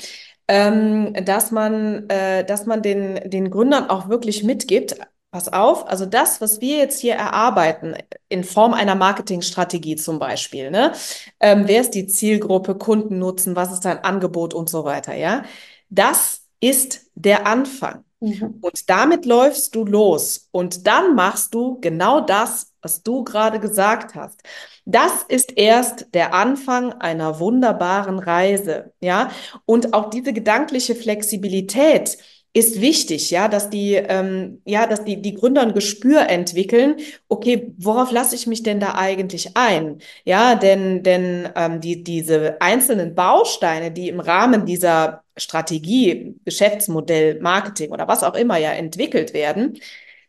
ähm, 0.47 1.13
dass 1.23 1.51
man, 1.51 2.09
äh, 2.09 2.43
dass 2.43 2.65
man 2.65 2.81
den, 2.81 3.29
den 3.29 3.51
Gründern 3.51 3.91
auch 3.91 4.09
wirklich 4.09 4.43
mitgibt, 4.43 4.95
pass 5.29 5.53
auf, 5.53 5.87
also 5.87 6.07
das, 6.07 6.41
was 6.41 6.61
wir 6.61 6.77
jetzt 6.77 6.99
hier 6.99 7.13
erarbeiten, 7.13 7.95
in 8.27 8.43
Form 8.43 8.73
einer 8.73 8.95
Marketingstrategie 8.95 9.95
zum 9.95 10.17
Beispiel, 10.17 10.71
ne, 10.71 10.93
ähm, 11.39 11.67
wer 11.67 11.81
ist 11.81 11.91
die 11.91 12.07
Zielgruppe, 12.07 12.73
Kundennutzen, 12.75 13.55
was 13.55 13.71
ist 13.71 13.85
dein 13.85 13.99
Angebot 14.03 14.55
und 14.55 14.67
so 14.67 14.83
weiter, 14.83 15.13
ja, 15.13 15.43
das 15.89 16.41
ist 16.59 17.11
der 17.13 17.45
Anfang. 17.45 18.04
Mhm. 18.19 18.59
Und 18.61 18.89
damit 18.89 19.25
läufst 19.25 19.75
du 19.75 19.85
los 19.85 20.47
und 20.51 20.87
dann 20.87 21.15
machst 21.15 21.53
du 21.53 21.79
genau 21.81 22.21
das, 22.21 22.71
was 22.81 23.03
du 23.03 23.23
gerade 23.23 23.59
gesagt 23.59 24.15
hast. 24.15 24.41
Das 24.85 25.23
ist 25.27 25.57
erst 25.57 26.13
der 26.13 26.33
Anfang 26.33 26.93
einer 26.93 27.39
wunderbaren 27.39 28.19
Reise, 28.19 28.93
ja. 29.01 29.31
Und 29.65 29.93
auch 29.93 30.09
diese 30.09 30.31
gedankliche 30.33 30.95
Flexibilität 30.95 32.17
ist 32.55 32.79
wichtig, 32.79 33.31
ja, 33.31 33.49
dass 33.49 33.69
die, 33.69 33.95
ähm, 33.95 34.61
ja, 34.63 34.87
dass 34.87 35.03
die, 35.03 35.21
die 35.21 35.33
Gründer 35.33 35.61
ein 35.61 35.73
Gespür 35.73 36.29
entwickeln. 36.29 36.95
Okay, 37.27 37.73
worauf 37.77 38.11
lasse 38.13 38.33
ich 38.35 38.47
mich 38.47 38.63
denn 38.63 38.79
da 38.79 38.95
eigentlich 38.95 39.57
ein? 39.57 39.99
Ja, 40.23 40.55
denn, 40.55 41.03
denn 41.03 41.49
ähm, 41.55 41.81
die, 41.81 42.01
diese 42.01 42.61
einzelnen 42.61 43.13
Bausteine, 43.13 43.91
die 43.91 44.07
im 44.07 44.21
Rahmen 44.21 44.65
dieser 44.65 45.24
Strategie, 45.37 46.35
Geschäftsmodell, 46.45 47.39
Marketing 47.41 47.91
oder 47.91 48.07
was 48.07 48.23
auch 48.23 48.35
immer 48.35 48.57
ja 48.57 48.71
entwickelt 48.71 49.33
werden, 49.33 49.79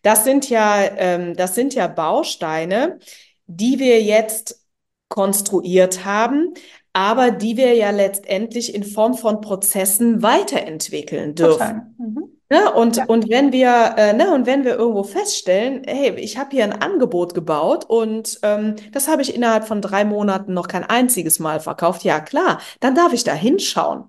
das 0.02 0.24
sind 0.24 0.48
ja, 0.50 0.82
ähm, 0.98 1.34
das 1.36 1.54
sind 1.54 1.74
ja 1.74 1.88
Bausteine, 1.88 2.98
die 3.46 3.78
wir 3.78 4.02
jetzt 4.02 4.64
konstruiert 5.08 6.04
haben, 6.04 6.54
aber 6.92 7.30
die 7.30 7.56
wir 7.56 7.74
ja 7.74 7.90
letztendlich 7.90 8.74
in 8.74 8.84
Form 8.84 9.14
von 9.14 9.40
Prozessen 9.40 10.22
weiterentwickeln 10.22 11.34
dürfen. 11.34 11.94
Mhm. 11.98 12.30
Ne? 12.48 12.72
Und, 12.72 12.96
Ja. 12.96 13.04
und 13.06 13.28
wenn 13.28 13.52
wir, 13.52 13.94
äh, 13.98 14.12
ne, 14.12 14.32
und 14.32 14.46
wenn 14.46 14.64
wir 14.64 14.76
irgendwo 14.76 15.02
feststellen, 15.02 15.82
hey, 15.86 16.14
ich 16.16 16.38
habe 16.38 16.50
hier 16.52 16.64
ein 16.64 16.80
Angebot 16.80 17.34
gebaut 17.34 17.84
und 17.86 18.38
ähm, 18.42 18.76
das 18.92 19.08
habe 19.08 19.22
ich 19.22 19.34
innerhalb 19.34 19.66
von 19.66 19.82
drei 19.82 20.04
Monaten 20.04 20.54
noch 20.54 20.68
kein 20.68 20.84
einziges 20.84 21.40
Mal 21.40 21.58
verkauft, 21.60 22.04
ja 22.04 22.20
klar, 22.20 22.60
dann 22.80 22.94
darf 22.94 23.12
ich 23.12 23.24
da 23.24 23.34
hinschauen. 23.34 24.04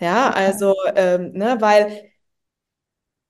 Ja, 0.00 0.30
also, 0.30 0.74
ähm, 0.96 1.32
ne, 1.32 1.56
weil 1.60 2.12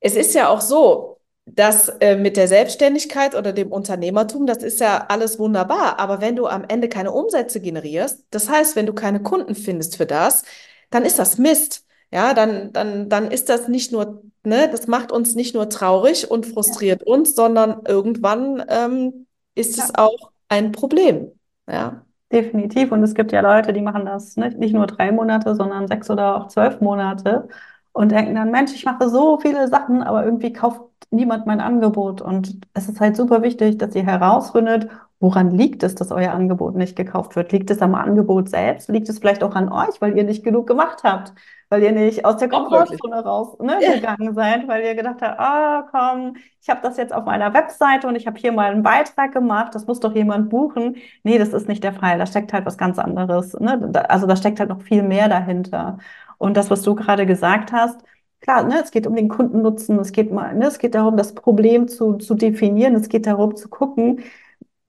es 0.01 0.15
ist 0.17 0.35
ja 0.35 0.49
auch 0.49 0.61
so, 0.61 1.19
dass 1.47 1.89
äh, 2.01 2.17
mit 2.17 2.37
der 2.37 2.49
Selbstständigkeit 2.49 3.35
oder 3.35 3.53
dem 3.53 3.73
Unternehmertum, 3.73 4.47
das 4.47 4.63
ist 4.63 4.81
ja 4.81 5.07
alles 5.09 5.39
wunderbar, 5.39 5.99
aber 5.99 6.21
wenn 6.21 6.37
du 6.37 6.47
am 6.47 6.65
Ende 6.69 6.89
keine 6.89 7.13
Umsätze 7.13 7.61
generierst, 7.61 8.25
das 8.31 8.49
heißt, 8.49 8.77
wenn 8.77 8.87
du 8.87 8.93
keine 8.95 9.23
Kunden 9.23 9.55
findest 9.55 9.97
für 9.97 10.07
das, 10.07 10.45
dann 10.91 11.05
ist 11.05 11.19
das 11.19 11.39
Mist. 11.39 11.85
Ja, 12.13 12.35
dann, 12.35 12.73
dann, 12.73 13.09
dann 13.09 13.31
ist 13.31 13.49
das 13.49 13.69
nicht 13.69 13.91
nur, 13.91 14.23
ne, 14.45 14.69
das 14.71 14.87
macht 14.87 15.11
uns 15.13 15.35
nicht 15.35 15.55
nur 15.55 15.69
traurig 15.71 16.31
und 16.31 16.47
Ja. 16.47 16.53
frustriert 16.53 17.03
uns, 17.03 17.35
sondern 17.35 17.83
irgendwann 17.87 18.63
ähm, 18.69 19.27
ist 19.55 19.79
es 19.79 19.89
Ja. 19.89 19.95
auch 19.99 20.31
ein 20.49 20.73
Problem. 20.73 21.33
Ja. 21.69 22.05
Definitiv. 22.33 22.93
Und 22.93 23.03
es 23.03 23.15
gibt 23.15 23.31
ja 23.33 23.41
Leute, 23.43 23.73
die 23.75 23.83
machen 23.83 24.07
das 24.07 24.37
nicht, 24.37 24.59
nicht 24.59 24.73
nur 24.75 24.87
drei 24.87 25.13
Monate, 25.13 25.55
sondern 25.55 25.87
sechs 25.87 26.09
oder 26.11 26.37
auch 26.37 26.49
zwölf 26.49 26.81
Monate 26.81 27.49
und 27.93 28.11
denken 28.11 28.35
dann, 28.35 28.51
Mensch, 28.51 28.73
ich 28.75 28.85
mache 28.87 29.09
so 29.11 29.39
viele 29.39 29.69
Sachen, 29.69 30.03
aber 30.03 30.25
irgendwie 30.25 30.53
kauft 30.53 30.81
niemand 31.11 31.47
mein 31.47 31.61
Angebot. 31.61 32.23
Und 32.23 32.59
es 32.73 32.89
ist 32.89 33.01
halt 33.01 33.17
super 33.17 33.43
wichtig, 33.43 33.79
dass 33.79 33.95
ihr 33.95 34.05
herausfindet, 34.05 34.89
Woran 35.21 35.53
liegt 35.53 35.85
es, 35.85 35.95
dass 35.95 36.11
euer 36.11 36.33
Angebot 36.33 36.75
nicht 36.75 36.97
gekauft 36.97 37.37
wird? 37.37 37.53
Liegt 37.53 37.71
es 37.71 37.81
am 37.81 37.95
Angebot 37.95 38.49
selbst? 38.49 38.89
Liegt 38.89 39.09
es 39.09 39.21
vielleicht 39.21 39.45
auch 39.45 39.55
an 39.55 39.69
euch, 39.71 40.01
weil 40.01 40.17
ihr 40.19 40.25
nicht 40.25 40.43
genug 40.43 40.67
gemacht 40.67 41.05
habt? 41.05 41.33
Weil 41.73 41.85
ihr 41.85 41.93
nicht 41.93 42.27
aus 42.27 42.37
der 42.37 42.51
Komfortzone 42.51 43.25
raus 43.25 43.59
ne, 43.59 43.79
gegangen 43.95 44.35
seid, 44.35 44.69
weil 44.69 44.85
ihr 44.85 44.95
gedacht 44.95 45.23
habt, 45.23 45.41
ah, 45.41 45.89
komm, 45.91 46.37
ich 46.61 46.69
habe 46.69 46.81
das 46.83 46.99
jetzt 46.99 47.15
auf 47.15 47.25
meiner 47.25 47.55
Webseite 47.55 48.07
und 48.07 48.15
ich 48.15 48.27
habe 48.27 48.39
hier 48.39 48.53
mal 48.53 48.71
einen 48.71 48.83
Beitrag 48.83 49.33
gemacht, 49.33 49.75
das 49.75 49.87
muss 49.87 49.99
doch 49.99 50.15
jemand 50.15 50.51
buchen. 50.51 50.97
Nee, 51.23 51.39
das 51.39 51.55
ist 51.55 51.69
nicht 51.69 51.83
der 51.83 51.95
Fall. 51.95 52.19
Da 52.19 52.27
steckt 52.27 52.53
halt 52.53 52.67
was 52.67 52.77
ganz 52.77 52.99
anderes. 52.99 53.55
Ne? 53.55 53.91
Also 54.07 54.27
da 54.27 54.37
steckt 54.37 54.61
halt 54.61 54.69
noch 54.69 54.83
viel 54.83 55.03
mehr 55.03 55.31
dahinter. 55.31 55.97
Und 56.37 56.59
das, 56.59 56.71
was 56.71 56.83
du 56.83 56.95
gerade 56.95 57.25
gesagt 57.25 57.73
hast, 57.73 58.05
klar, 58.43 58.65
ne, 58.65 58.83
es 58.83 58.91
geht 58.91 59.07
um 59.07 59.17
den 59.17 59.29
Kundennutzen, 59.31 59.99
es 59.99 60.13
geht 60.13 60.31
mal, 60.31 60.55
ne, 60.55 60.67
es 60.67 60.79
geht 60.79 60.95
darum, 60.95 61.17
das 61.17 61.35
Problem 61.35 61.89
zu, 61.89 62.17
zu 62.19 62.35
definieren, 62.35 62.95
es 62.97 63.09
geht 63.09 63.27
darum 63.27 63.57
zu 63.57 63.71
gucken, 63.71 64.21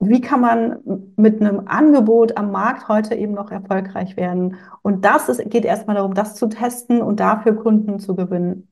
wie 0.07 0.21
kann 0.21 0.41
man 0.41 0.77
mit 1.15 1.41
einem 1.41 1.67
Angebot 1.67 2.37
am 2.37 2.51
Markt 2.51 2.87
heute 2.87 3.15
eben 3.15 3.33
noch 3.33 3.51
erfolgreich 3.51 4.17
werden? 4.17 4.57
Und 4.81 5.05
das 5.05 5.29
ist, 5.29 5.49
geht 5.49 5.65
erstmal 5.65 5.95
darum, 5.95 6.13
das 6.13 6.35
zu 6.35 6.47
testen 6.47 7.01
und 7.01 7.19
dafür 7.19 7.55
Kunden 7.55 7.99
zu 7.99 8.15
gewinnen. 8.15 8.69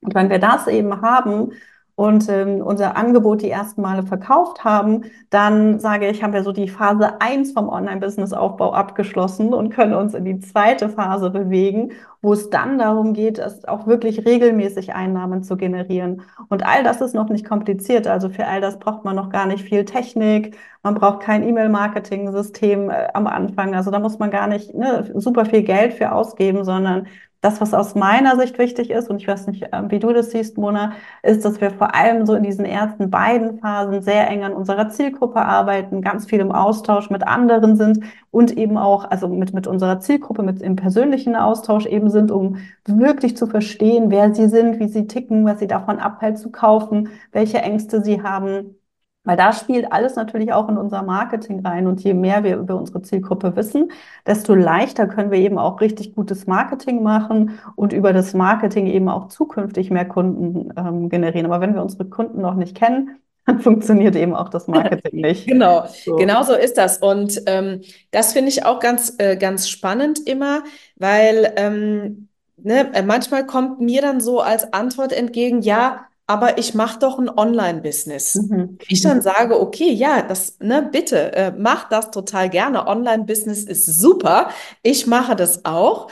Und 0.00 0.14
wenn 0.14 0.30
wir 0.30 0.38
das 0.38 0.66
eben 0.66 1.00
haben 1.02 1.52
und 1.94 2.28
ähm, 2.30 2.62
unser 2.62 2.96
Angebot 2.96 3.42
die 3.42 3.50
ersten 3.50 3.82
Male 3.82 4.02
verkauft 4.02 4.64
haben, 4.64 5.04
dann 5.30 5.78
sage 5.78 6.08
ich, 6.08 6.22
haben 6.22 6.32
wir 6.32 6.42
so 6.42 6.52
die 6.52 6.68
Phase 6.68 7.20
1 7.20 7.52
vom 7.52 7.68
Online-Business-Aufbau 7.68 8.72
abgeschlossen 8.72 9.52
und 9.52 9.70
können 9.70 9.94
uns 9.94 10.14
in 10.14 10.24
die 10.24 10.40
zweite 10.40 10.88
Phase 10.88 11.30
bewegen, 11.30 11.92
wo 12.22 12.32
es 12.32 12.48
dann 12.50 12.78
darum 12.78 13.12
geht, 13.12 13.38
es 13.38 13.66
auch 13.66 13.86
wirklich 13.86 14.24
regelmäßig 14.24 14.94
Einnahmen 14.94 15.42
zu 15.42 15.56
generieren. 15.56 16.22
Und 16.48 16.64
all 16.64 16.82
das 16.82 17.00
ist 17.02 17.14
noch 17.14 17.28
nicht 17.28 17.46
kompliziert. 17.46 18.06
Also 18.06 18.30
für 18.30 18.46
all 18.46 18.60
das 18.60 18.78
braucht 18.78 19.04
man 19.04 19.16
noch 19.16 19.28
gar 19.28 19.46
nicht 19.46 19.64
viel 19.64 19.84
Technik. 19.84 20.56
Man 20.82 20.94
braucht 20.94 21.20
kein 21.20 21.46
E-Mail-Marketing-System 21.46 22.90
äh, 22.90 23.08
am 23.12 23.26
Anfang. 23.26 23.74
Also 23.74 23.90
da 23.90 23.98
muss 23.98 24.18
man 24.18 24.30
gar 24.30 24.46
nicht 24.46 24.72
ne, 24.74 25.10
super 25.14 25.44
viel 25.44 25.62
Geld 25.62 25.92
für 25.94 26.12
ausgeben, 26.12 26.64
sondern 26.64 27.06
das, 27.42 27.60
was 27.60 27.74
aus 27.74 27.96
meiner 27.96 28.36
Sicht 28.38 28.56
wichtig 28.58 28.90
ist, 28.90 29.10
und 29.10 29.16
ich 29.16 29.26
weiß 29.26 29.48
nicht, 29.48 29.66
ähm, 29.72 29.90
wie 29.90 29.98
du 29.98 30.12
das 30.12 30.30
siehst, 30.30 30.56
Mona, 30.56 30.92
ist, 31.22 31.44
dass 31.44 31.60
wir 31.60 31.72
vor 31.72 31.94
allem 31.94 32.24
so 32.24 32.34
in 32.34 32.44
diesen 32.44 32.64
ersten 32.64 33.10
beiden 33.10 33.58
Phasen 33.58 34.00
sehr 34.00 34.30
eng 34.30 34.44
an 34.44 34.52
unserer 34.54 34.88
Zielgruppe 34.88 35.42
arbeiten, 35.42 36.02
ganz 36.02 36.26
viel 36.26 36.38
im 36.40 36.52
Austausch 36.52 37.10
mit 37.10 37.26
anderen 37.26 37.76
sind 37.76 38.04
und 38.30 38.56
eben 38.56 38.78
auch, 38.78 39.10
also 39.10 39.28
mit, 39.28 39.52
mit 39.52 39.66
unserer 39.66 39.98
Zielgruppe, 39.98 40.42
mit 40.44 40.62
im 40.62 40.76
persönlichen 40.76 41.34
Austausch 41.34 41.86
eben 41.86 42.10
sind, 42.10 42.30
um 42.30 42.58
wirklich 42.86 43.36
zu 43.36 43.48
verstehen, 43.48 44.10
wer 44.10 44.32
sie 44.34 44.48
sind, 44.48 44.78
wie 44.78 44.88
sie 44.88 45.08
ticken, 45.08 45.44
was 45.44 45.58
sie 45.58 45.66
davon 45.66 45.98
abhält 45.98 46.38
zu 46.38 46.50
kaufen, 46.52 47.08
welche 47.32 47.58
Ängste 47.58 48.02
sie 48.02 48.22
haben 48.22 48.76
weil 49.24 49.36
da 49.36 49.52
spielt 49.52 49.92
alles 49.92 50.16
natürlich 50.16 50.52
auch 50.52 50.68
in 50.68 50.76
unser 50.76 51.02
Marketing 51.02 51.64
rein. 51.64 51.86
Und 51.86 52.02
je 52.02 52.14
mehr 52.14 52.42
wir 52.44 52.56
über 52.56 52.76
unsere 52.76 53.02
Zielgruppe 53.02 53.54
wissen, 53.56 53.92
desto 54.26 54.54
leichter 54.54 55.06
können 55.06 55.30
wir 55.30 55.38
eben 55.38 55.58
auch 55.58 55.80
richtig 55.80 56.14
gutes 56.14 56.46
Marketing 56.46 57.02
machen 57.02 57.58
und 57.76 57.92
über 57.92 58.12
das 58.12 58.34
Marketing 58.34 58.86
eben 58.86 59.08
auch 59.08 59.28
zukünftig 59.28 59.90
mehr 59.90 60.06
Kunden 60.06 60.72
ähm, 60.76 61.08
generieren. 61.08 61.46
Aber 61.46 61.60
wenn 61.60 61.74
wir 61.74 61.82
unsere 61.82 62.04
Kunden 62.06 62.40
noch 62.40 62.54
nicht 62.54 62.76
kennen, 62.76 63.18
dann 63.46 63.60
funktioniert 63.60 64.16
eben 64.16 64.34
auch 64.34 64.48
das 64.48 64.68
Marketing 64.68 65.20
nicht. 65.22 65.46
genau, 65.46 65.86
so. 65.86 66.16
genau 66.16 66.42
so 66.42 66.54
ist 66.54 66.76
das. 66.78 66.98
Und 66.98 67.42
ähm, 67.46 67.82
das 68.10 68.32
finde 68.32 68.50
ich 68.50 68.64
auch 68.64 68.80
ganz, 68.80 69.14
äh, 69.18 69.36
ganz 69.36 69.68
spannend 69.68 70.26
immer, 70.28 70.62
weil 70.96 71.52
ähm, 71.56 72.28
ne, 72.56 72.90
manchmal 73.04 73.46
kommt 73.46 73.80
mir 73.80 74.00
dann 74.02 74.20
so 74.20 74.40
als 74.40 74.72
Antwort 74.72 75.12
entgegen, 75.12 75.60
ja, 75.62 76.06
aber 76.26 76.58
ich 76.58 76.74
mache 76.74 76.98
doch 76.98 77.18
ein 77.18 77.28
Online-Business. 77.28 78.36
Mhm. 78.48 78.78
Ich 78.88 79.02
dann 79.02 79.22
sage, 79.22 79.60
okay, 79.60 79.90
ja, 79.92 80.22
das, 80.22 80.58
ne, 80.60 80.88
bitte, 80.90 81.32
äh, 81.34 81.52
mach 81.56 81.88
das 81.88 82.10
total 82.10 82.48
gerne. 82.48 82.86
Online-Business 82.86 83.64
ist 83.64 83.86
super. 83.86 84.50
Ich 84.82 85.06
mache 85.06 85.36
das 85.36 85.64
auch. 85.64 86.08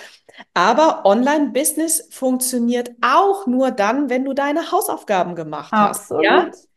Aber 0.54 1.04
Online-Business 1.04 2.08
funktioniert 2.10 2.90
auch 3.02 3.46
nur 3.46 3.70
dann, 3.70 4.08
wenn 4.08 4.24
du 4.24 4.32
deine 4.32 4.72
Hausaufgaben 4.72 5.34
gemacht 5.34 5.72
Absolut. 5.72 6.26
hast. 6.26 6.54
Ja? 6.54 6.69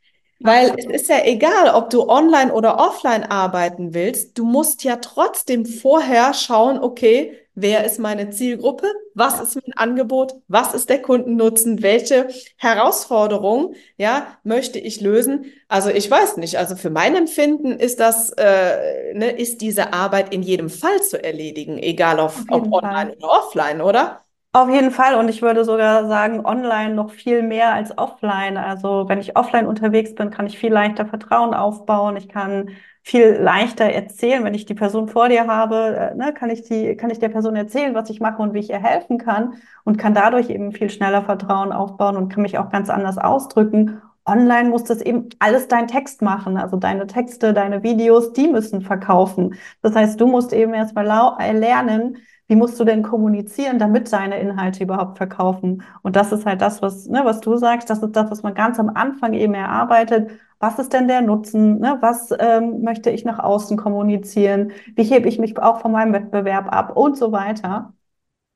Weil 0.44 0.76
es 0.78 0.86
ist 0.86 1.10
ja 1.10 1.24
egal, 1.24 1.74
ob 1.74 1.90
du 1.90 2.10
online 2.10 2.54
oder 2.54 2.78
offline 2.78 3.24
arbeiten 3.24 3.94
willst. 3.94 4.38
Du 4.38 4.44
musst 4.44 4.84
ja 4.84 4.98
trotzdem 4.98 5.66
vorher 5.66 6.34
schauen, 6.34 6.80
okay, 6.80 7.38
wer 7.56 7.86
ist 7.86 7.98
meine 7.98 8.30
Zielgruppe, 8.30 8.88
was 9.14 9.40
ist 9.40 9.56
mein 9.56 9.78
Angebot, 9.78 10.34
was 10.50 10.74
ist 10.74 10.90
der 10.90 11.02
Kundennutzen, 11.02 11.82
welche 11.82 12.28
Herausforderung 12.58 13.76
ja, 13.96 14.38
möchte 14.44 14.80
ich 14.80 15.00
lösen. 15.00 15.46
Also 15.70 15.90
ich 15.90 16.12
weiß 16.12 16.36
nicht, 16.38 16.58
also 16.58 16.76
für 16.76 16.90
mein 16.90 17.16
Empfinden 17.16 17.72
ist 17.72 18.02
das, 18.02 18.32
äh, 18.32 19.14
ne, 19.14 19.32
ist 19.32 19.62
diese 19.62 19.94
Arbeit 19.94 20.34
in 20.34 20.42
jedem 20.42 20.70
Fall 20.70 21.02
zu 21.04 21.24
erledigen, 21.24 21.78
egal 21.78 22.20
auf, 22.20 22.44
ob 22.50 22.70
online 22.74 23.16
oder 23.16 23.30
offline, 23.30 23.82
oder? 23.82 24.23
Auf 24.56 24.70
jeden 24.70 24.92
Fall. 24.92 25.16
Und 25.16 25.30
ich 25.30 25.42
würde 25.42 25.66
sogar 25.66 26.08
sagen, 26.08 26.46
online 26.46 26.94
noch 26.94 27.12
viel 27.12 27.42
mehr 27.42 27.74
als 27.74 27.98
offline. 27.98 28.56
Also 28.58 29.06
wenn 29.10 29.20
ich 29.20 29.36
offline 29.36 29.66
unterwegs 29.66 30.14
bin, 30.14 30.30
kann 30.30 30.46
ich 30.46 30.60
viel 30.60 30.72
leichter 30.72 31.08
Vertrauen 31.08 31.56
aufbauen. 31.56 32.16
Ich 32.18 32.30
kann 32.30 32.70
viel 33.02 33.32
leichter 33.34 33.86
erzählen, 33.86 34.44
wenn 34.44 34.54
ich 34.54 34.66
die 34.66 34.76
Person 34.76 35.08
vor 35.10 35.28
dir 35.28 35.48
habe, 35.48 36.12
äh, 36.14 36.16
ne, 36.16 36.34
kann 36.34 36.50
ich 36.52 36.62
die, 36.64 36.96
kann 36.96 37.10
ich 37.10 37.20
der 37.20 37.30
Person 37.30 37.56
erzählen, 37.56 37.96
was 37.96 38.10
ich 38.10 38.22
mache 38.22 38.42
und 38.42 38.54
wie 38.54 38.60
ich 38.60 38.70
ihr 38.70 38.82
helfen 38.82 39.18
kann 39.18 39.56
und 39.84 39.98
kann 39.98 40.14
dadurch 40.14 40.50
eben 40.50 40.72
viel 40.72 40.90
schneller 40.90 41.24
Vertrauen 41.24 41.74
aufbauen 41.74 42.16
und 42.16 42.30
kann 42.30 42.44
mich 42.44 42.58
auch 42.60 42.70
ganz 42.70 42.90
anders 42.90 43.18
ausdrücken. 43.18 44.02
Online 44.26 44.70
muss 44.70 44.86
das 44.86 45.02
eben 45.02 45.28
alles 45.40 45.68
dein 45.68 45.88
Text 45.88 46.22
machen, 46.22 46.58
also 46.58 46.78
deine 46.78 47.08
Texte, 47.08 47.54
deine 47.54 47.84
Videos, 47.84 48.32
die 48.32 48.48
müssen 48.48 48.82
verkaufen. 48.82 49.56
Das 49.82 49.96
heißt, 49.96 50.22
du 50.22 50.28
musst 50.28 50.54
eben 50.54 50.74
erstmal 50.74 51.06
lernen, 51.06 52.18
wie 52.48 52.56
musst 52.56 52.80
du 52.80 52.84
denn 52.84 53.04
kommunizieren, 53.04 53.80
damit 53.80 54.12
deine 54.12 54.40
Inhalte 54.40 54.84
überhaupt 54.84 55.18
verkaufen? 55.18 55.84
Und 56.02 56.16
das 56.16 56.32
ist 56.32 56.46
halt 56.46 56.62
das, 56.62 56.82
was, 56.82 57.08
ne, 57.08 57.22
was 57.24 57.42
du 57.42 57.56
sagst, 57.58 57.90
das 57.90 58.04
ist 58.04 58.16
das, 58.16 58.30
was 58.32 58.44
man 58.44 58.54
ganz 58.54 58.80
am 58.80 58.90
Anfang 58.90 59.34
eben 59.34 59.54
erarbeitet 59.54 60.32
was 60.64 60.80
ist 60.80 60.94
denn 60.94 61.10
der 61.10 61.22
Nutzen? 61.22 61.80
Ne? 61.80 61.98
Was 62.00 62.30
ähm, 62.40 62.84
möchte 62.84 63.10
ich 63.10 63.26
nach 63.26 63.40
außen 63.40 63.76
kommunizieren? 63.76 64.72
Wie 64.96 65.04
hebe 65.04 65.28
ich 65.28 65.38
mich 65.38 65.58
auch 65.60 65.82
von 65.82 65.92
meinem 65.92 66.14
Wettbewerb 66.14 66.74
ab 66.74 66.96
und 66.96 67.18
so 67.18 67.34
weiter? 67.34 67.94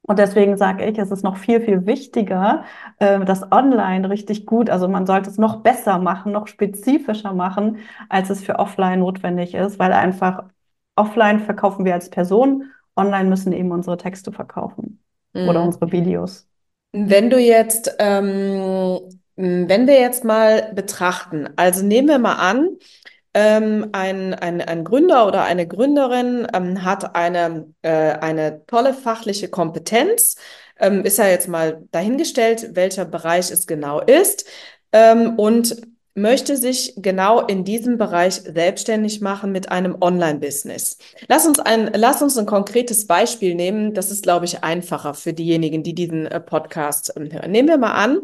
Und 0.04 0.20
deswegen 0.20 0.58
sage 0.58 0.86
ich, 0.86 0.98
es 1.00 1.12
ist 1.12 1.24
noch 1.24 1.38
viel, 1.38 1.62
viel 1.62 1.86
wichtiger, 1.86 2.64
äh, 3.00 3.26
das 3.26 3.52
online 3.52 4.10
richtig 4.10 4.46
gut, 4.46 4.70
also 4.70 4.88
man 4.88 5.06
sollte 5.06 5.30
es 5.30 5.38
noch 5.38 5.64
besser 5.64 6.00
machen, 6.00 6.32
noch 6.32 6.48
spezifischer 6.48 7.34
machen, 7.34 7.80
als 8.10 8.30
es 8.30 8.44
für 8.44 8.58
offline 8.60 9.00
notwendig 9.02 9.54
ist, 9.54 9.80
weil 9.80 9.92
einfach 9.94 10.46
offline 10.96 11.42
verkaufen 11.42 11.84
wir 11.86 11.94
als 11.94 12.10
Person, 12.10 12.72
online 12.98 13.30
müssen 13.30 13.54
eben 13.54 13.72
unsere 13.72 13.98
Texte 13.98 14.32
verkaufen 14.32 15.02
mhm. 15.34 15.48
oder 15.48 15.64
unsere 15.64 15.92
Videos. 15.92 16.48
Wenn 16.92 17.30
du 17.30 17.38
jetzt 17.38 17.96
ähm, 18.00 19.00
hm, 19.38 19.70
wenn 19.70 19.88
wir 19.88 20.00
jetzt 20.00 20.24
mal 20.24 20.72
betrachten, 20.74 21.50
also 21.56 21.86
nehmen 21.86 22.08
wir 22.08 22.20
mal 22.20 22.36
an, 22.36 22.78
ähm, 23.34 23.90
ein, 23.92 24.34
ein, 24.34 24.62
ein 24.62 24.84
Gründer 24.84 25.28
oder 25.28 25.44
eine 25.44 25.68
Gründerin 25.68 26.48
ähm, 26.54 26.84
hat 26.84 27.16
eine, 27.16 27.72
äh, 27.84 27.90
eine 28.14 28.66
tolle 28.66 28.94
fachliche 28.94 29.50
Kompetenz, 29.50 30.38
ähm, 30.80 31.04
ist 31.04 31.20
ja 31.20 31.28
jetzt 31.28 31.48
mal 31.48 31.84
dahingestellt, 31.92 32.76
welcher 32.76 33.06
Bereich 33.06 33.52
es 33.52 33.68
genau 33.68 34.02
ist 34.02 34.48
ähm, 34.92 35.38
und 35.38 35.82
möchte 36.18 36.58
sich 36.58 36.94
genau 36.98 37.42
in 37.46 37.64
diesem 37.64 37.98
Bereich 37.98 38.34
selbstständig 38.34 39.22
machen 39.22 39.52
mit 39.52 39.72
einem 39.72 39.98
Online-Business. 40.02 40.98
Lass 41.28 41.46
uns 41.46 41.60
ein, 41.60 41.92
lass 41.94 42.22
uns 42.22 42.38
ein 42.38 42.48
konkretes 42.48 43.06
Beispiel 43.06 43.54
nehmen. 43.56 43.94
Das 43.94 44.12
ist, 44.12 44.24
glaube 44.24 44.46
ich, 44.46 44.64
einfacher 44.64 45.14
für 45.14 45.34
diejenigen, 45.34 45.84
die 45.84 45.94
diesen 45.94 46.26
äh, 46.26 46.40
Podcast 46.40 47.14
ähm, 47.16 47.32
hören. 47.32 47.52
Nehmen 47.52 47.70
wir 47.70 47.78
mal 47.78 47.94
an, 47.94 48.22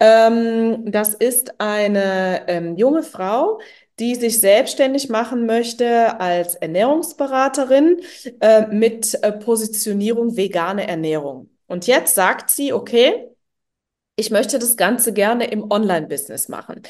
ähm, 0.00 0.90
das 0.90 1.14
ist 1.14 1.60
eine 1.60 2.48
ähm, 2.48 2.76
junge 2.76 3.02
Frau, 3.02 3.60
die 3.98 4.14
sich 4.14 4.38
selbstständig 4.38 5.08
machen 5.08 5.44
möchte 5.44 6.20
als 6.20 6.54
Ernährungsberaterin 6.54 8.00
äh, 8.40 8.66
mit 8.68 9.18
äh, 9.22 9.32
Positionierung 9.32 10.36
vegane 10.36 10.86
Ernährung. 10.86 11.50
Und 11.66 11.88
jetzt 11.88 12.14
sagt 12.14 12.48
sie, 12.50 12.72
okay, 12.72 13.28
ich 14.18 14.30
möchte 14.30 14.58
das 14.58 14.76
Ganze 14.76 15.12
gerne 15.12 15.46
im 15.50 15.70
Online-Business 15.70 16.48
machen. 16.48 16.82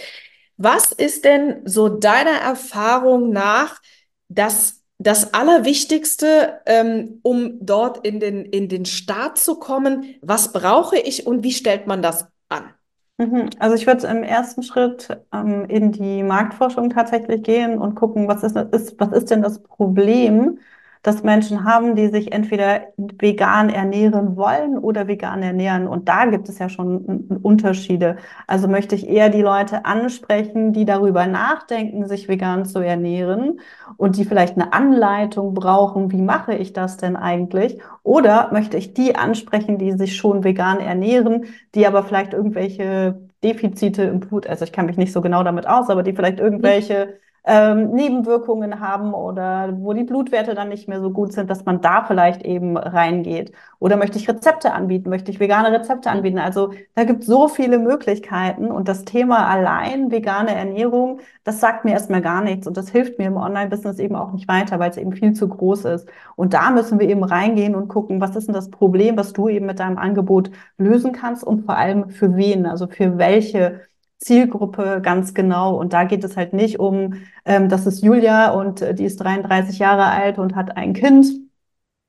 Was 0.57 0.93
ist 0.93 1.25
denn 1.25 1.61
so 1.65 1.89
deiner 1.89 2.39
Erfahrung 2.41 3.31
nach 3.31 3.81
das, 4.29 4.83
das 4.99 5.35
Allerwichtigste, 5.35 6.61
ähm, 6.67 7.21
um 7.23 7.59
dort 7.61 8.05
in 8.07 8.19
den, 8.19 8.45
in 8.45 8.69
den 8.69 8.87
Start 8.87 9.39
zu 9.39 9.59
kommen? 9.59 10.17
Was 10.21 10.53
brauche 10.53 10.99
ich 10.99 11.27
und 11.27 11.45
wie 11.45 11.53
stellt 11.53 11.87
man 11.87 12.03
das 12.03 12.27
an? 12.49 12.71
Mhm. 13.19 13.51
Also 13.59 13.77
ich 13.77 13.87
würde 13.87 14.07
im 14.07 14.23
ersten 14.23 14.63
Schritt 14.63 15.09
ähm, 15.33 15.67
in 15.69 15.93
die 15.93 16.23
Marktforschung 16.23 16.91
tatsächlich 16.91 17.43
gehen 17.43 17.79
und 17.79 17.95
gucken, 17.95 18.27
was 18.27 18.43
ist, 18.43 18.57
ist, 18.57 18.99
was 18.99 19.13
ist 19.13 19.31
denn 19.31 19.43
das 19.43 19.63
Problem, 19.63 20.59
dass 21.03 21.23
Menschen 21.23 21.65
haben, 21.65 21.95
die 21.95 22.09
sich 22.09 22.33
entweder 22.33 22.83
vegan 22.97 23.71
ernähren 23.71 24.37
wollen 24.37 24.79
oder 24.79 25.09
vegan 25.09 25.43
ernähren. 25.43 25.87
Und 25.87 26.09
da 26.09 26.27
gibt 26.27 26.49
es 26.49 26.59
ja 26.59 26.69
schon 26.69 27.41
Unterschiede. 27.43 28.17
Also 28.47 28.69
möchte 28.69 28.95
ich 28.95 29.09
eher 29.09 29.29
die 29.29 29.43
Leute 29.43 29.85
ansprechen, 29.85 30.73
die 30.73 30.85
darüber 30.85 31.27
nachdenken, 31.27 32.07
sich 32.07 32.29
vegan 32.29 32.65
zu 32.65 32.81
ernähren 32.81 33.61
und 33.97 34.17
die 34.17 34.25
vielleicht 34.25 34.57
eine 34.57 34.73
Anleitung 34.73 35.55
brauchen, 35.55 36.13
wie 36.13 36.23
mache 36.23 36.55
ich 36.55 36.73
das 36.73 36.97
denn 36.97 37.17
eigentlich? 37.17 37.81
Oder 38.03 38.51
möchte 38.53 38.77
ich 38.77 38.95
die 38.95 39.17
ansprechen, 39.17 39.79
die 39.79 39.93
sich 39.93 40.17
schon 40.17 40.45
vegan 40.45 40.81
ernähren, 40.81 41.47
die 41.75 41.87
aber 41.87 42.03
vielleicht 42.03 42.33
irgendwelche 42.35 43.29
Defizite 43.43 44.03
im 44.03 44.21
Blut, 44.21 44.47
also 44.47 44.65
ich 44.65 44.73
kann 44.73 44.87
mich 44.87 44.97
nicht 44.97 45.13
so 45.13 45.21
genau 45.21 45.45
damit 45.45 45.67
aus, 45.69 45.91
aber 45.91 46.03
die 46.03 46.13
vielleicht 46.13 46.41
irgendwelche 46.41 47.19
ähm, 47.45 47.93
Nebenwirkungen 47.93 48.81
haben 48.81 49.15
oder 49.15 49.73
wo 49.79 49.93
die 49.93 50.05
Blutwerte 50.05 50.55
dann 50.55 50.69
nicht 50.69 50.89
mehr 50.89 51.01
so 51.01 51.11
gut 51.11 51.33
sind, 51.33 51.49
dass 51.51 51.65
man 51.65 51.81
da 51.81 52.05
vielleicht 52.05 52.43
eben 52.45 52.77
reingeht. 52.77 53.53
Oder 53.79 53.97
möchte 53.97 54.19
ich 54.19 54.29
Rezepte 54.29 54.73
anbieten? 54.73 55.09
Möchte 55.09 55.31
ich 55.31 55.41
vegane 55.41 55.73
Rezepte 55.73 56.11
anbieten? 56.11 56.39
Also 56.39 56.73
da 56.95 57.05
gibt 57.05 57.23
es 57.23 57.27
so 57.27 57.49
viele 57.49 57.79
Möglichkeiten 57.79 58.71
und 58.71 58.89
das 58.89 59.05
Thema 59.05 59.47
allein 59.49 60.11
vegane 60.11 60.55
Ernährung, 60.55 61.21
das 61.45 61.61
sagt 61.61 61.85
mir 61.85 61.93
erstmal 61.93 62.21
gar 62.23 62.43
nichts 62.43 62.67
und 62.67 62.77
das 62.77 62.91
hilft 62.91 63.19
mir 63.19 63.27
im 63.27 63.37
Online-Business 63.37 63.99
eben 63.99 64.17
auch 64.17 64.33
nicht 64.33 64.49
weiter, 64.49 64.79
weil 64.79 64.91
es 64.91 64.97
eben 64.97 65.13
viel 65.13 65.33
zu 65.33 65.49
groß 65.49 65.85
ist. 65.87 66.09
Und 66.37 66.55
da 66.55 66.71
müssen 66.71 66.99
wir 66.99 67.09
eben 67.09 67.25
reingehen 67.25 67.75
und 67.75 67.89
gucken, 67.89 68.21
was 68.21 68.37
ist 68.37 68.47
denn 68.49 68.55
das 68.55 68.71
Problem, 68.71 69.17
was 69.17 69.33
du 69.33 69.49
eben 69.49 69.67
mit 69.67 69.79
deinem 69.79 69.99
Angebot 69.99 70.51
lösen 70.77 71.13
kannst 71.13 71.45
und 71.45 71.65
vor 71.65 71.77
allem 71.77 72.11
für 72.11 72.37
wen, 72.37 72.67
also 72.67 72.87
für 72.89 73.19
welche 73.19 73.81
Zielgruppe 74.19 75.01
ganz 75.03 75.35
genau. 75.35 75.77
Und 75.79 75.93
da 75.93 76.05
geht 76.05 76.25
es 76.25 76.37
halt 76.37 76.53
nicht 76.53 76.79
um, 76.79 77.15
ähm, 77.45 77.69
das 77.69 77.87
ist 77.87 78.03
Julia 78.03 78.51
und 78.53 78.83
äh, 78.83 78.95
die 78.95 79.05
ist 79.05 79.17
33 79.19 79.79
Jahre 79.79 80.05
alt 80.07 80.39
und 80.39 80.55
hat 80.57 80.77
ein 80.77 80.93
Kind, 80.93 81.27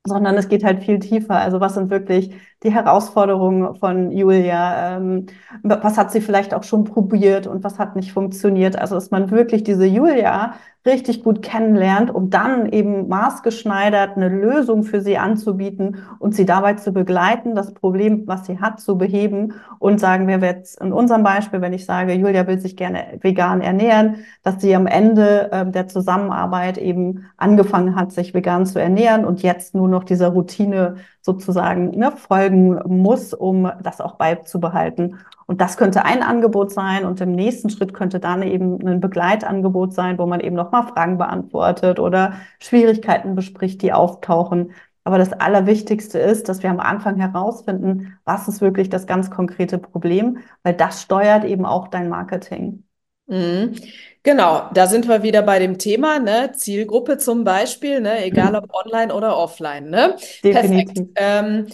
sondern 0.06 0.36
es 0.36 0.48
geht 0.48 0.64
halt 0.64 0.82
viel 0.82 0.98
tiefer. 0.98 1.36
Also 1.36 1.60
was 1.60 1.74
sind 1.74 1.90
wirklich 1.90 2.34
die 2.62 2.72
Herausforderungen 2.72 3.74
von 3.76 4.10
Julia? 4.12 4.96
Ähm, 4.96 5.26
was 5.62 5.98
hat 5.98 6.10
sie 6.10 6.20
vielleicht 6.20 6.54
auch 6.54 6.64
schon 6.64 6.84
probiert 6.84 7.46
und 7.46 7.64
was 7.64 7.78
hat 7.78 7.96
nicht 7.96 8.12
funktioniert? 8.12 8.78
Also 8.78 8.94
dass 8.94 9.10
man 9.10 9.30
wirklich 9.30 9.62
diese 9.62 9.86
Julia 9.86 10.54
richtig 10.86 11.22
gut 11.22 11.42
kennenlernt, 11.42 12.10
um 12.10 12.30
dann 12.30 12.66
eben 12.72 13.06
maßgeschneidert 13.08 14.16
eine 14.16 14.28
Lösung 14.28 14.82
für 14.82 15.02
sie 15.02 15.18
anzubieten 15.18 15.98
und 16.18 16.34
sie 16.34 16.46
dabei 16.46 16.74
zu 16.74 16.92
begleiten, 16.92 17.54
das 17.54 17.74
Problem, 17.74 18.26
was 18.26 18.46
sie 18.46 18.60
hat, 18.60 18.80
zu 18.80 18.96
beheben 18.96 19.52
und 19.78 20.00
sagen 20.00 20.26
wir 20.26 20.38
jetzt 20.38 20.80
in 20.80 20.94
unserem 20.94 21.22
Beispiel, 21.22 21.60
wenn 21.60 21.74
ich 21.74 21.84
sage, 21.84 22.14
Julia 22.14 22.46
will 22.46 22.58
sich 22.58 22.76
gerne 22.78 23.18
vegan 23.20 23.60
ernähren, 23.60 24.24
dass 24.42 24.62
sie 24.62 24.74
am 24.74 24.86
Ende 24.86 25.52
äh, 25.52 25.70
der 25.70 25.86
Zusammenarbeit 25.88 26.78
eben 26.78 27.26
angefangen 27.36 27.94
hat, 27.94 28.12
sich 28.12 28.32
vegan 28.32 28.64
zu 28.64 28.80
ernähren 28.80 29.26
und 29.26 29.42
jetzt 29.42 29.74
nur 29.74 29.88
noch 29.90 30.04
dieser 30.04 30.28
Routine 30.28 30.96
sozusagen 31.20 31.90
ne, 31.90 32.12
folgen 32.12 32.80
muss, 32.86 33.34
um 33.34 33.70
das 33.82 34.00
auch 34.00 34.14
beizubehalten. 34.16 35.18
Und 35.46 35.60
das 35.60 35.76
könnte 35.76 36.04
ein 36.04 36.22
Angebot 36.22 36.72
sein 36.72 37.04
und 37.04 37.20
im 37.20 37.32
nächsten 37.32 37.70
Schritt 37.70 37.92
könnte 37.92 38.20
dann 38.20 38.42
eben 38.42 38.86
ein 38.86 39.00
Begleitangebot 39.00 39.92
sein, 39.92 40.18
wo 40.18 40.26
man 40.26 40.40
eben 40.40 40.56
nochmal 40.56 40.84
Fragen 40.86 41.18
beantwortet 41.18 41.98
oder 41.98 42.34
Schwierigkeiten 42.60 43.34
bespricht, 43.34 43.82
die 43.82 43.92
auftauchen. 43.92 44.72
Aber 45.04 45.18
das 45.18 45.32
Allerwichtigste 45.32 46.18
ist, 46.18 46.48
dass 46.48 46.62
wir 46.62 46.70
am 46.70 46.80
Anfang 46.80 47.16
herausfinden, 47.16 48.18
was 48.24 48.48
ist 48.48 48.60
wirklich 48.60 48.90
das 48.90 49.06
ganz 49.06 49.30
konkrete 49.30 49.78
Problem, 49.78 50.38
weil 50.62 50.74
das 50.74 51.02
steuert 51.02 51.44
eben 51.44 51.64
auch 51.64 51.88
dein 51.88 52.08
Marketing. 52.08 52.84
Mhm. 53.26 53.74
Genau, 54.22 54.68
da 54.74 54.86
sind 54.86 55.08
wir 55.08 55.22
wieder 55.22 55.42
bei 55.42 55.58
dem 55.58 55.78
Thema, 55.78 56.18
ne? 56.18 56.52
Zielgruppe 56.54 57.16
zum 57.16 57.42
Beispiel, 57.44 58.00
ne? 58.00 58.22
egal 58.24 58.54
ob 58.54 58.72
online 58.74 59.14
oder 59.14 59.36
offline. 59.36 59.88
Ne? 59.88 60.16
Definitiv. 60.44 60.94
Perfekt. 60.94 61.10
Ähm, 61.16 61.66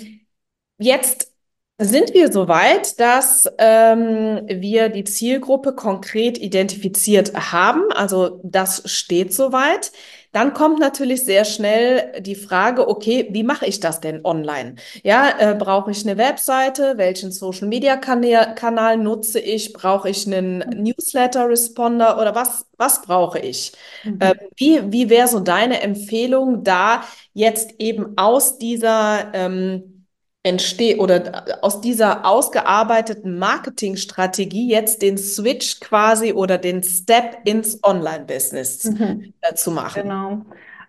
jetzt 0.79 1.33
sind 1.79 2.15
wir 2.15 2.33
so 2.33 2.49
weit, 2.49 2.99
dass 3.00 3.50
ähm, 3.59 4.43
wir 4.49 4.88
die 4.88 5.05
Zielgruppe 5.05 5.75
konkret 5.75 6.38
identifiziert 6.38 7.35
haben? 7.35 7.83
Also 7.93 8.41
das 8.45 8.83
steht 8.87 9.35
soweit. 9.35 9.93
Dann 10.37 10.52
kommt 10.52 10.78
natürlich 10.81 11.25
sehr 11.25 11.47
schnell 11.47 12.12
die 12.21 12.35
Frage, 12.35 12.88
okay, 12.88 13.26
wie 13.31 13.43
mache 13.43 13.64
ich 13.64 13.81
das 13.81 14.00
denn 14.02 14.23
online? 14.23 14.75
Ja, 15.02 15.31
äh, 15.38 15.55
brauche 15.55 15.90
ich 15.90 16.07
eine 16.07 16.19
Webseite? 16.19 16.99
Welchen 16.99 17.33
Social 17.33 17.68
Media 17.68 17.96
Kanal, 17.96 18.55
Kanal 18.55 18.99
nutze 18.99 19.40
ich? 19.40 19.72
Brauche 19.72 20.11
ich 20.11 20.27
einen 20.27 20.59
Newsletter 20.59 21.49
Responder 21.49 22.20
oder 22.20 22.35
was, 22.35 22.66
was 22.77 23.01
brauche 23.01 23.38
ich? 23.38 23.72
Mhm. 24.05 24.18
Äh, 24.20 24.35
wie 24.57 24.92
wie 24.92 25.09
wäre 25.09 25.27
so 25.27 25.40
deine 25.40 25.81
Empfehlung, 25.81 26.62
da 26.64 27.03
jetzt 27.33 27.70
eben 27.79 28.18
aus 28.18 28.59
dieser 28.59 29.33
ähm, 29.33 29.95
entsteht 30.46 31.00
oder 31.00 31.44
aus 31.62 31.80
dieser 31.80 32.24
ausgearbeiteten 32.24 33.38
Marketingstrategie 33.38 34.70
jetzt 34.70 35.02
den 35.02 35.18
Switch 35.18 35.80
quasi 35.80 36.32
oder 36.32 36.56
den 36.56 36.85
Step 36.85 37.38
ins 37.44 37.82
Online-Business 37.82 38.85
mhm. 38.85 39.32
Äh, 39.40 39.54
zu 39.54 39.72
machen. 39.72 40.02
Genau. 40.02 40.42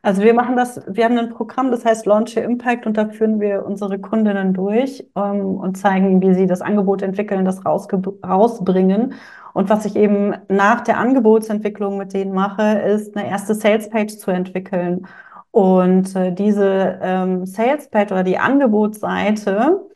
Also 0.04 0.22
wir 0.22 0.36
machen 0.36 0.56
das, 0.56 0.80
wir 0.88 1.06
haben 1.06 1.18
ein 1.18 1.32
Programm, 1.32 1.72
das 1.72 1.84
heißt 1.84 2.06
Launch 2.06 2.38
Your 2.38 2.44
Impact 2.44 2.86
und 2.86 2.98
da 2.98 3.10
führen 3.10 3.40
wir 3.40 3.66
unsere 3.66 3.98
Kundinnen 3.98 4.54
durch 4.54 5.04
ähm, 5.16 5.56
und 5.56 5.76
zeigen, 5.76 6.22
wie 6.22 6.36
sie 6.36 6.46
das 6.46 6.62
Angebot 6.62 7.02
entwickeln, 7.02 7.44
das 7.44 7.66
rausbringen. 7.66 9.16
Und 9.54 9.70
was 9.72 9.86
ich 9.86 9.96
eben 9.96 10.36
nach 10.50 10.82
der 10.82 11.00
Angebotsentwicklung 11.00 11.98
mit 11.98 12.14
denen 12.14 12.32
mache, 12.32 12.78
ist 12.78 13.18
eine 13.18 13.28
erste 13.28 13.56
Sales-Page 13.56 14.18
zu 14.18 14.30
entwickeln. 14.30 15.08
Und 15.52 16.16
äh, 16.16 16.32
diese 16.34 17.00
ähm, 17.02 17.46
Sales 17.46 17.90
Page 17.90 18.12
oder 18.12 18.24
die 18.24 18.38
Angebotsseite, 18.38 19.88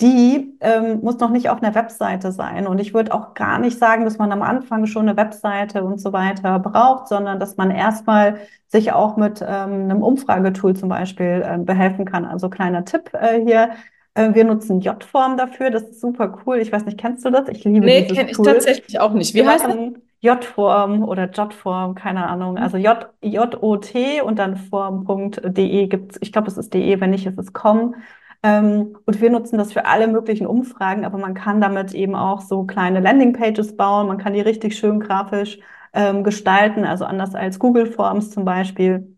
die 0.00 0.56
ähm, 0.60 1.00
muss 1.02 1.18
noch 1.18 1.30
nicht 1.30 1.48
auf 1.48 1.62
einer 1.62 1.74
Webseite 1.74 2.32
sein. 2.32 2.66
Und 2.66 2.80
ich 2.80 2.94
würde 2.94 3.14
auch 3.14 3.34
gar 3.34 3.58
nicht 3.58 3.78
sagen, 3.78 4.04
dass 4.04 4.18
man 4.18 4.32
am 4.32 4.42
Anfang 4.42 4.86
schon 4.86 5.08
eine 5.08 5.16
Webseite 5.16 5.84
und 5.84 6.00
so 6.00 6.12
weiter 6.12 6.58
braucht, 6.58 7.08
sondern 7.08 7.38
dass 7.38 7.56
man 7.56 7.70
erstmal 7.70 8.38
sich 8.66 8.92
auch 8.92 9.16
mit 9.16 9.40
ähm, 9.40 9.84
einem 9.84 10.02
Umfragetool 10.02 10.74
zum 10.74 10.88
Beispiel 10.88 11.44
äh, 11.46 11.58
behelfen 11.58 12.06
kann. 12.06 12.24
Also 12.24 12.48
kleiner 12.48 12.84
Tipp 12.84 13.10
äh, 13.14 13.40
hier. 13.44 13.70
Äh, 14.14 14.34
wir 14.34 14.44
nutzen 14.44 14.80
J-Form 14.80 15.36
dafür. 15.36 15.70
Das 15.70 15.82
ist 15.82 16.00
super 16.00 16.38
cool. 16.44 16.58
Ich 16.58 16.72
weiß 16.72 16.86
nicht, 16.86 16.98
kennst 16.98 17.24
du 17.24 17.30
das? 17.30 17.48
Ich 17.48 17.62
liebe 17.64 17.86
nee, 17.86 18.02
dieses 18.02 18.16
kenne 18.16 18.30
ich 18.30 18.36
tatsächlich 18.36 18.98
auch 18.98 19.12
nicht. 19.12 19.34
Wie 19.34 19.42
wir 19.42 19.48
heißt 19.48 19.64
das? 19.64 19.76
J-Form 20.24 21.02
oder 21.04 21.30
J-Form, 21.30 21.94
keine 21.94 22.26
Ahnung. 22.28 22.56
Also 22.58 22.78
J, 22.78 23.08
J-O-T 23.22 24.22
und 24.22 24.38
dann 24.38 24.56
form.de 24.56 25.86
gibt's, 25.88 26.18
ich 26.20 26.32
glaube, 26.32 26.48
es 26.48 26.56
ist 26.56 26.72
de, 26.72 27.00
wenn 27.00 27.10
nicht, 27.10 27.26
ist 27.26 27.38
es 27.38 27.52
com. 27.52 27.94
Ähm, 28.42 28.96
und 29.06 29.20
wir 29.20 29.30
nutzen 29.30 29.58
das 29.58 29.72
für 29.72 29.84
alle 29.86 30.08
möglichen 30.08 30.46
Umfragen, 30.46 31.04
aber 31.04 31.18
man 31.18 31.34
kann 31.34 31.60
damit 31.60 31.92
eben 31.94 32.14
auch 32.14 32.40
so 32.40 32.64
kleine 32.64 33.00
Landingpages 33.00 33.76
bauen. 33.76 34.06
Man 34.08 34.18
kann 34.18 34.32
die 34.34 34.40
richtig 34.40 34.76
schön 34.78 35.00
grafisch 35.00 35.58
ähm, 35.92 36.24
gestalten, 36.24 36.84
also 36.84 37.04
anders 37.04 37.34
als 37.34 37.58
Google 37.58 37.86
Forms 37.86 38.30
zum 38.30 38.44
Beispiel. 38.44 39.16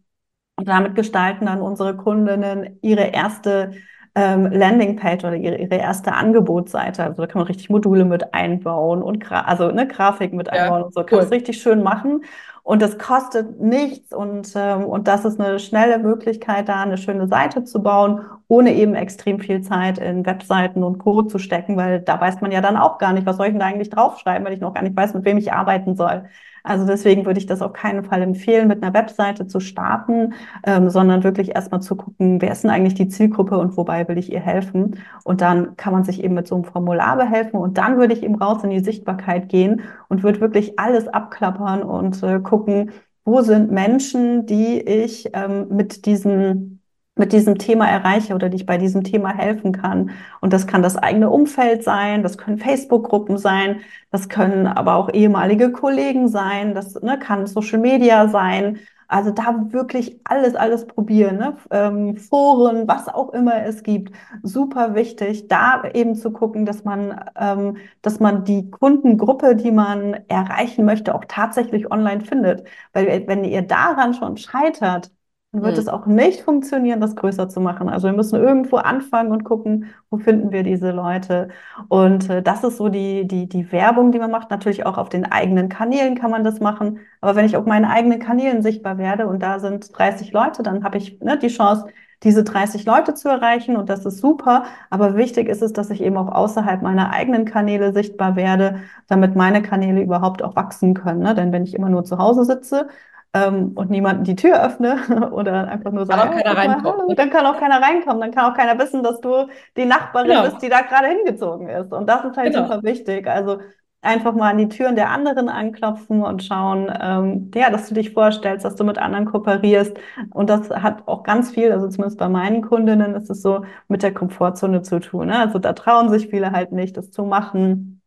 Und 0.56 0.68
damit 0.68 0.94
gestalten 0.94 1.46
dann 1.46 1.60
unsere 1.60 1.96
Kundinnen 1.96 2.78
ihre 2.82 3.02
erste 3.08 3.72
ähm, 4.16 4.50
Landingpage 4.50 5.24
oder 5.24 5.36
ihre, 5.36 5.58
ihre 5.58 5.76
erste 5.76 6.14
Angebotsseite. 6.14 7.04
Also 7.04 7.20
da 7.20 7.28
kann 7.28 7.40
man 7.40 7.46
richtig 7.46 7.68
Module 7.68 8.06
mit 8.06 8.32
einbauen 8.32 9.02
und 9.02 9.20
Gra 9.20 9.42
also 9.42 9.68
eine 9.68 9.86
Grafik 9.86 10.32
mit 10.32 10.48
einbauen 10.48 10.80
ja, 10.80 10.86
und 10.86 10.94
so. 10.94 11.04
Kann 11.04 11.18
cool. 11.18 11.24
es 11.24 11.30
richtig 11.30 11.60
schön 11.60 11.82
machen. 11.82 12.24
Und 12.62 12.82
das 12.82 12.98
kostet 12.98 13.60
nichts 13.60 14.12
und, 14.12 14.52
ähm, 14.56 14.86
und 14.86 15.06
das 15.06 15.24
ist 15.24 15.38
eine 15.38 15.60
schnelle 15.60 15.98
Möglichkeit, 15.98 16.68
da 16.68 16.82
eine 16.82 16.96
schöne 16.98 17.28
Seite 17.28 17.62
zu 17.62 17.80
bauen, 17.80 18.22
ohne 18.48 18.74
eben 18.74 18.94
extrem 18.96 19.38
viel 19.38 19.60
Zeit 19.60 19.98
in 19.98 20.26
Webseiten 20.26 20.82
und 20.82 20.98
Code 20.98 21.28
zu 21.28 21.38
stecken, 21.38 21.76
weil 21.76 22.00
da 22.00 22.20
weiß 22.20 22.40
man 22.40 22.50
ja 22.50 22.60
dann 22.60 22.76
auch 22.76 22.98
gar 22.98 23.12
nicht, 23.12 23.24
was 23.26 23.36
soll 23.36 23.46
ich 23.46 23.52
denn 23.52 23.60
da 23.60 23.66
eigentlich 23.66 23.90
draufschreiben, 23.90 24.44
weil 24.44 24.54
ich 24.54 24.60
noch 24.60 24.74
gar 24.74 24.82
nicht 24.82 24.96
weiß, 24.96 25.14
mit 25.14 25.24
wem 25.24 25.38
ich 25.38 25.52
arbeiten 25.52 25.94
soll. 25.94 26.24
Also 26.66 26.84
deswegen 26.86 27.24
würde 27.26 27.38
ich 27.38 27.46
das 27.46 27.62
auf 27.62 27.72
keinen 27.72 28.04
Fall 28.04 28.22
empfehlen, 28.22 28.68
mit 28.68 28.82
einer 28.82 28.92
Webseite 28.92 29.46
zu 29.46 29.60
starten, 29.60 30.34
ähm, 30.64 30.90
sondern 30.90 31.22
wirklich 31.24 31.54
erstmal 31.54 31.80
zu 31.80 31.96
gucken, 31.96 32.42
wer 32.42 32.52
ist 32.52 32.64
denn 32.64 32.70
eigentlich 32.70 32.94
die 32.94 33.08
Zielgruppe 33.08 33.56
und 33.58 33.76
wobei 33.76 34.06
will 34.08 34.18
ich 34.18 34.32
ihr 34.32 34.40
helfen. 34.40 34.98
Und 35.24 35.40
dann 35.40 35.76
kann 35.76 35.92
man 35.92 36.04
sich 36.04 36.22
eben 36.24 36.34
mit 36.34 36.48
so 36.48 36.56
einem 36.56 36.64
Formular 36.64 37.16
behelfen 37.16 37.58
und 37.60 37.78
dann 37.78 37.98
würde 37.98 38.14
ich 38.14 38.22
eben 38.22 38.34
raus 38.34 38.64
in 38.64 38.70
die 38.70 38.80
Sichtbarkeit 38.80 39.48
gehen 39.48 39.82
und 40.08 40.22
würde 40.22 40.40
wirklich 40.40 40.78
alles 40.78 41.08
abklappern 41.08 41.82
und 41.82 42.22
äh, 42.22 42.40
gucken, 42.40 42.90
wo 43.24 43.42
sind 43.42 43.70
Menschen, 43.70 44.46
die 44.46 44.80
ich 44.80 45.30
ähm, 45.34 45.68
mit 45.70 46.06
diesen 46.06 46.82
mit 47.16 47.32
diesem 47.32 47.58
Thema 47.58 47.88
erreiche 47.88 48.34
oder 48.34 48.48
die 48.48 48.56
ich 48.56 48.66
bei 48.66 48.78
diesem 48.78 49.02
Thema 49.02 49.34
helfen 49.34 49.72
kann. 49.72 50.10
Und 50.40 50.52
das 50.52 50.66
kann 50.66 50.82
das 50.82 50.96
eigene 50.96 51.30
Umfeld 51.30 51.82
sein, 51.82 52.22
das 52.22 52.38
können 52.38 52.58
Facebook-Gruppen 52.58 53.38
sein, 53.38 53.80
das 54.10 54.28
können 54.28 54.66
aber 54.66 54.94
auch 54.96 55.10
ehemalige 55.12 55.72
Kollegen 55.72 56.28
sein, 56.28 56.74
das 56.74 56.94
ne, 57.02 57.18
kann 57.18 57.46
Social 57.46 57.78
Media 57.78 58.28
sein. 58.28 58.78
Also 59.08 59.30
da 59.30 59.54
wirklich 59.72 60.20
alles, 60.24 60.56
alles 60.56 60.86
probieren, 60.86 61.36
ne? 61.36 61.56
Ähm, 61.70 62.16
Foren, 62.16 62.88
was 62.88 63.06
auch 63.08 63.32
immer 63.32 63.64
es 63.64 63.84
gibt, 63.84 64.12
super 64.42 64.94
wichtig, 64.96 65.46
da 65.48 65.84
eben 65.94 66.16
zu 66.16 66.32
gucken, 66.32 66.66
dass 66.66 66.82
man, 66.84 67.24
ähm, 67.36 67.76
dass 68.02 68.18
man 68.18 68.44
die 68.44 68.68
Kundengruppe, 68.70 69.54
die 69.54 69.70
man 69.70 70.14
erreichen 70.28 70.84
möchte, 70.84 71.14
auch 71.14 71.24
tatsächlich 71.28 71.90
online 71.90 72.20
findet. 72.22 72.66
Weil 72.92 73.26
wenn 73.28 73.44
ihr 73.44 73.62
daran 73.62 74.12
schon 74.14 74.36
scheitert, 74.36 75.12
dann 75.56 75.64
wird 75.64 75.78
es 75.78 75.88
auch 75.88 76.04
nicht 76.04 76.42
funktionieren, 76.42 77.00
das 77.00 77.16
größer 77.16 77.48
zu 77.48 77.60
machen. 77.60 77.88
Also 77.88 78.08
wir 78.08 78.14
müssen 78.14 78.36
irgendwo 78.36 78.76
anfangen 78.76 79.32
und 79.32 79.42
gucken, 79.42 79.86
wo 80.10 80.18
finden 80.18 80.52
wir 80.52 80.62
diese 80.62 80.90
Leute. 80.90 81.48
Und 81.88 82.28
äh, 82.28 82.42
das 82.42 82.62
ist 82.62 82.76
so 82.76 82.90
die, 82.90 83.26
die, 83.26 83.48
die 83.48 83.72
Werbung, 83.72 84.12
die 84.12 84.18
man 84.18 84.30
macht. 84.30 84.50
Natürlich 84.50 84.84
auch 84.84 84.98
auf 84.98 85.08
den 85.08 85.24
eigenen 85.24 85.70
Kanälen 85.70 86.14
kann 86.14 86.30
man 86.30 86.44
das 86.44 86.60
machen. 86.60 86.98
Aber 87.22 87.36
wenn 87.36 87.46
ich 87.46 87.56
auf 87.56 87.64
meinen 87.64 87.86
eigenen 87.86 88.18
Kanälen 88.18 88.60
sichtbar 88.60 88.98
werde 88.98 89.26
und 89.26 89.42
da 89.42 89.58
sind 89.58 89.96
30 89.96 90.32
Leute, 90.32 90.62
dann 90.62 90.84
habe 90.84 90.98
ich 90.98 91.20
ne, 91.20 91.38
die 91.38 91.48
Chance, 91.48 91.86
diese 92.22 92.44
30 92.44 92.84
Leute 92.84 93.14
zu 93.14 93.28
erreichen 93.30 93.76
und 93.76 93.88
das 93.88 94.04
ist 94.04 94.18
super. 94.18 94.64
Aber 94.90 95.16
wichtig 95.16 95.48
ist 95.48 95.62
es, 95.62 95.72
dass 95.72 95.88
ich 95.88 96.02
eben 96.02 96.18
auch 96.18 96.28
außerhalb 96.28 96.82
meiner 96.82 97.12
eigenen 97.12 97.46
Kanäle 97.46 97.94
sichtbar 97.94 98.36
werde, 98.36 98.80
damit 99.06 99.36
meine 99.36 99.62
Kanäle 99.62 100.02
überhaupt 100.02 100.42
auch 100.42 100.54
wachsen 100.54 100.92
können. 100.92 101.20
Ne? 101.20 101.34
Denn 101.34 101.52
wenn 101.52 101.64
ich 101.64 101.74
immer 101.74 101.88
nur 101.88 102.04
zu 102.04 102.18
Hause 102.18 102.44
sitze, 102.44 102.88
ähm, 103.36 103.72
und 103.74 103.90
niemanden 103.90 104.24
die 104.24 104.36
Tür 104.36 104.62
öffne 104.62 105.30
oder 105.32 105.68
einfach 105.68 105.92
nur 105.92 106.06
sagen, 106.06 106.30
kann 106.30 106.38
auch 106.38 106.42
keiner 106.42 106.82
hallo, 106.82 107.14
dann 107.14 107.30
kann 107.30 107.46
auch 107.46 107.58
keiner 107.58 107.82
reinkommen, 107.82 108.20
dann 108.20 108.30
kann 108.30 108.50
auch 108.50 108.56
keiner 108.56 108.78
wissen, 108.78 109.02
dass 109.02 109.20
du 109.20 109.48
die 109.76 109.84
Nachbarin 109.84 110.30
genau. 110.30 110.42
bist, 110.44 110.62
die 110.62 110.68
da 110.68 110.80
gerade 110.82 111.08
hingezogen 111.08 111.68
ist. 111.68 111.92
Und 111.92 112.08
das 112.08 112.24
ist 112.24 112.36
halt 112.36 112.54
genau. 112.54 112.66
super 112.66 112.82
wichtig. 112.82 113.26
Also 113.26 113.58
einfach 114.02 114.34
mal 114.34 114.50
an 114.50 114.58
die 114.58 114.68
Türen 114.68 114.96
der 114.96 115.10
anderen 115.10 115.48
anklopfen 115.48 116.22
und 116.22 116.42
schauen, 116.44 116.90
ähm, 117.00 117.50
ja, 117.54 117.70
dass 117.70 117.88
du 117.88 117.94
dich 117.94 118.12
vorstellst, 118.12 118.64
dass 118.64 118.76
du 118.76 118.84
mit 118.84 118.98
anderen 118.98 119.26
kooperierst. 119.26 119.98
Und 120.32 120.48
das 120.48 120.70
hat 120.70 121.06
auch 121.06 121.22
ganz 121.22 121.50
viel, 121.50 121.72
also 121.72 121.88
zumindest 121.88 122.18
bei 122.18 122.28
meinen 122.28 122.62
Kundinnen 122.62 123.14
ist 123.14 123.30
es 123.30 123.42
so, 123.42 123.64
mit 123.88 124.02
der 124.02 124.14
Komfortzone 124.14 124.82
zu 124.82 125.00
tun. 125.00 125.26
Ne? 125.26 125.38
Also 125.38 125.58
da 125.58 125.72
trauen 125.72 126.08
sich 126.08 126.28
viele 126.28 126.52
halt 126.52 126.72
nicht, 126.72 126.96
das 126.96 127.10
zu 127.10 127.24
machen. 127.24 128.00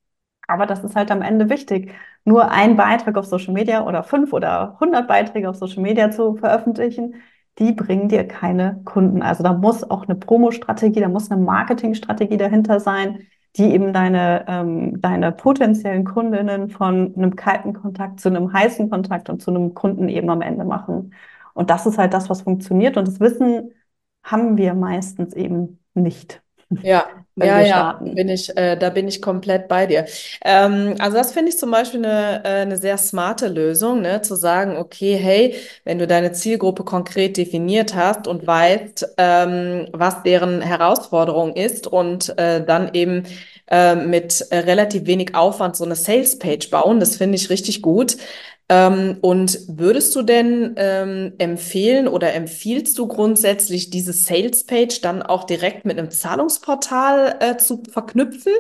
Aber 0.48 0.66
das 0.66 0.84
ist 0.84 0.96
halt 0.96 1.12
am 1.12 1.22
Ende 1.22 1.50
wichtig. 1.50 1.94
Nur 2.26 2.52
ein 2.52 2.76
Beitrag 2.76 3.18
auf 3.18 3.26
Social 3.26 3.54
Media 3.54 3.86
oder 3.86 4.04
fünf 4.04 4.34
oder 4.34 4.78
hundert 4.80 5.08
Beiträge 5.08 5.50
auf 5.50 5.56
Social 5.56 5.82
Media 5.82 6.12
zu 6.12 6.36
veröffentlichen, 6.36 7.16
die 7.58 7.74
bringen 7.74 8.08
dir 8.08 8.28
keine 8.28 8.82
Kunden. 8.86 9.22
Also 9.22 9.44
da 9.44 9.54
muss 9.54 9.90
auch 9.90 10.08
eine 10.08 10.16
Promo-Strategie, 10.16 11.02
da 11.02 11.10
muss 11.10 11.32
eine 11.32 11.42
Marketing-Strategie 11.42 12.38
dahinter 12.38 12.80
sein, 12.80 13.28
die 13.56 13.74
eben 13.74 13.94
deine, 13.94 14.46
ähm, 14.48 15.02
deine 15.02 15.32
potenziellen 15.32 16.06
Kundinnen 16.06 16.70
von 16.70 17.14
einem 17.16 17.36
kalten 17.36 17.74
Kontakt 17.74 18.20
zu 18.20 18.30
einem 18.30 18.54
heißen 18.54 18.90
Kontakt 18.90 19.30
und 19.30 19.42
zu 19.42 19.52
einem 19.52 19.74
Kunden 19.74 20.08
eben 20.08 20.30
am 20.30 20.42
Ende 20.42 20.66
machen. 20.66 21.14
Und 21.54 21.70
das 21.70 21.86
ist 21.86 21.98
halt 21.98 22.14
das, 22.14 22.30
was 22.30 22.44
funktioniert. 22.44 22.96
Und 22.96 23.08
das 23.08 23.20
Wissen 23.20 23.72
haben 24.24 24.58
wir 24.58 24.74
meistens 24.76 25.34
eben 25.34 25.80
nicht. 25.94 26.42
Ja, 26.82 27.06
ja, 27.42 27.62
ja, 27.62 27.94
bin 28.04 28.28
ich, 28.30 28.56
äh, 28.58 28.76
da 28.78 28.90
bin 28.90 29.08
ich 29.08 29.22
komplett 29.22 29.68
bei 29.68 29.86
dir. 29.86 30.06
Ähm, 30.44 30.96
also 31.00 31.18
das 31.18 31.32
finde 31.32 31.50
ich 31.50 31.58
zum 31.58 31.72
Beispiel 31.72 32.06
eine, 32.06 32.44
äh, 32.44 32.48
eine 32.62 32.78
sehr 32.78 32.98
smarte 32.98 33.48
Lösung, 33.48 34.02
ne? 34.02 34.22
zu 34.22 34.36
sagen, 34.36 34.78
okay, 34.78 35.16
hey, 35.16 35.56
wenn 35.86 36.00
du 36.00 36.08
deine 36.08 36.34
Zielgruppe 36.34 36.84
konkret 36.84 37.38
definiert 37.38 37.96
hast 37.96 38.28
und 38.28 38.46
weißt, 38.46 39.16
ähm, 39.18 39.88
was 39.94 40.24
deren 40.24 40.62
Herausforderung 40.62 41.54
ist 41.56 41.88
und 41.88 42.38
äh, 42.38 42.64
dann 42.66 42.94
eben 42.94 43.24
äh, 43.68 43.96
mit 43.96 44.46
relativ 44.52 45.06
wenig 45.06 45.36
Aufwand 45.36 45.76
so 45.78 45.86
eine 45.86 45.96
Sales-Page 45.96 46.70
bauen, 46.70 47.00
das 47.00 47.16
finde 47.18 47.36
ich 47.38 47.50
richtig 47.50 47.82
gut. 47.82 48.18
Ähm, 48.72 49.18
und 49.22 49.60
würdest 49.68 50.16
du 50.16 50.22
denn 50.22 50.76
ähm, 50.78 51.34
empfehlen 51.40 52.08
oder 52.08 52.36
empfiehlst 52.36 52.98
du 53.00 53.08
grundsätzlich 53.08 53.90
diese 53.90 54.14
Sales 54.14 54.64
Page 54.64 55.02
dann 55.02 55.24
auch 55.24 55.46
direkt 55.46 55.86
mit 55.86 55.98
einem 55.98 56.12
Zahlungsportal 56.12 57.38
äh, 57.40 57.58
zu 57.58 57.82
verknüpfen? 57.92 58.54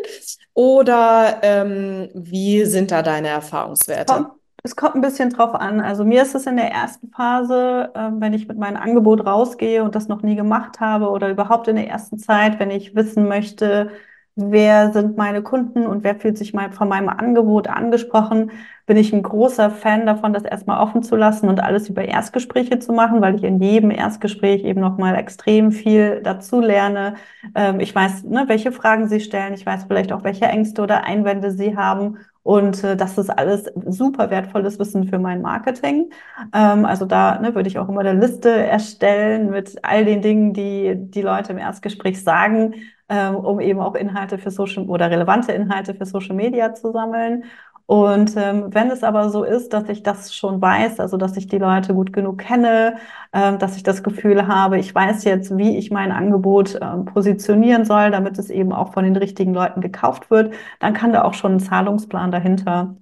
Oder 0.56 1.40
ähm, 1.44 2.10
wie 2.16 2.66
sind 2.66 2.90
da 2.90 3.04
deine 3.04 3.28
Erfahrungswerte? 3.28 4.14
Kommt, 4.14 4.32
es 4.64 4.76
kommt 4.76 4.96
ein 4.96 5.02
bisschen 5.02 5.30
drauf 5.30 5.54
an. 5.54 5.80
Also 5.80 6.04
mir 6.04 6.24
ist 6.24 6.34
es 6.34 6.48
in 6.48 6.58
der 6.58 6.72
ersten 6.72 7.12
Phase, 7.12 7.92
äh, 7.94 8.10
wenn 8.14 8.34
ich 8.34 8.48
mit 8.48 8.58
meinem 8.58 8.78
Angebot 8.78 9.24
rausgehe 9.28 9.84
und 9.84 9.94
das 9.94 10.08
noch 10.08 10.24
nie 10.24 10.36
gemacht 10.36 10.80
habe 10.80 11.10
oder 11.10 11.30
überhaupt 11.30 11.68
in 11.68 11.76
der 11.76 11.88
ersten 11.88 12.18
Zeit, 12.18 12.60
wenn 12.60 12.72
ich 12.72 12.96
wissen 12.96 13.28
möchte, 13.28 13.92
wer 14.40 14.92
sind 14.92 15.18
meine 15.18 15.42
Kunden 15.42 15.86
und 15.86 16.04
wer 16.04 16.16
fühlt 16.16 16.38
sich 16.38 16.54
mein, 16.54 16.74
von 16.74 16.88
meinem 16.88 17.10
Angebot 17.10 17.68
angesprochen, 17.68 18.52
bin 18.86 18.98
ich 18.98 19.14
ein 19.14 19.22
großer 19.22 19.70
Fan 19.70 20.06
davon, 20.08 20.34
das 20.34 20.44
erstmal 20.44 20.82
offen 20.82 21.04
zu 21.04 21.16
lassen 21.16 21.48
und 21.48 21.60
alles 21.60 21.90
über 21.90 22.06
Erstgespräche 22.06 22.80
zu 22.80 22.92
machen, 22.92 23.22
weil 23.22 23.36
ich 23.36 23.44
in 23.44 23.62
jedem 23.62 23.92
Erstgespräch 23.92 24.64
eben 24.64 24.82
nochmal 24.82 25.16
extrem 25.16 25.72
viel 25.72 26.22
dazu 26.24 26.60
lerne. 26.60 27.16
Ähm, 27.54 27.80
ich 27.80 27.94
weiß, 27.94 28.24
ne, 28.24 28.46
welche 28.48 28.72
Fragen 28.72 29.08
sie 29.08 29.20
stellen, 29.20 29.54
ich 29.54 29.66
weiß 29.66 29.86
vielleicht 29.88 30.12
auch, 30.12 30.24
welche 30.24 30.46
Ängste 30.46 30.82
oder 30.82 31.04
Einwände 31.04 31.52
sie 31.52 31.78
haben. 31.78 32.18
Und 32.42 32.84
äh, 32.84 32.98
das 32.98 33.18
ist 33.20 33.30
alles 33.30 33.66
super 33.86 34.32
wertvolles 34.32 34.80
Wissen 34.80 35.04
für 35.08 35.20
mein 35.20 35.42
Marketing. 35.44 36.10
Ähm, 36.52 36.86
also 36.86 37.06
da 37.06 37.40
ne, 37.40 37.54
würde 37.54 37.70
ich 37.70 37.78
auch 37.78 37.90
immer 37.90 38.00
eine 38.02 38.20
Liste 38.20 38.50
erstellen 38.50 39.52
mit 39.52 39.78
all 39.84 40.04
den 40.06 40.22
Dingen, 40.24 40.54
die 40.54 40.94
die 40.96 41.22
Leute 41.22 41.52
im 41.52 41.60
Erstgespräch 41.60 42.24
sagen 42.24 42.74
ähm, 43.10 43.36
um 43.36 43.60
eben 43.60 43.80
auch 43.80 43.96
Inhalte 43.96 44.38
für 44.38 44.52
Social 44.52 44.86
oder 44.86 45.10
relevante 45.12 45.52
Inhalte 45.52 45.96
für 45.96 46.06
Social 46.06 46.36
Media 46.36 46.74
zu 46.74 46.92
sammeln. 46.92 47.44
Und 47.86 48.36
ähm, 48.38 48.74
wenn 48.74 48.92
es 48.92 49.04
aber 49.04 49.32
so 49.32 49.44
ist, 49.44 49.74
dass 49.74 49.90
ich 49.90 50.04
das 50.04 50.36
schon 50.36 50.62
weiß, 50.62 51.00
also 51.00 51.18
dass 51.18 51.36
ich 51.38 51.48
die 51.48 51.58
Leute 51.58 51.96
gut 51.96 52.14
genug 52.14 52.38
kenne, 52.38 52.98
ähm, 53.34 53.58
dass 53.58 53.76
ich 53.78 53.84
das 53.84 54.04
Gefühl 54.04 54.48
habe, 54.48 54.78
ich 54.78 54.94
weiß 54.94 55.24
jetzt, 55.24 55.58
wie 55.58 55.76
ich 55.78 55.90
mein 55.90 56.12
Angebot 56.12 56.78
ähm, 56.82 57.06
positionieren 57.06 57.86
soll, 57.86 58.12
damit 58.12 58.38
es 58.38 58.52
eben 58.52 58.74
auch 58.74 58.94
von 58.94 59.06
den 59.06 59.16
richtigen 59.16 59.56
Leuten 59.56 59.82
gekauft 59.82 60.30
wird, 60.30 60.54
dann 60.80 60.94
kann 60.94 61.14
da 61.14 61.24
auch 61.24 61.34
schon 61.34 61.54
ein 61.54 61.60
Zahlungsplan 61.60 62.32
dahinter. 62.32 62.96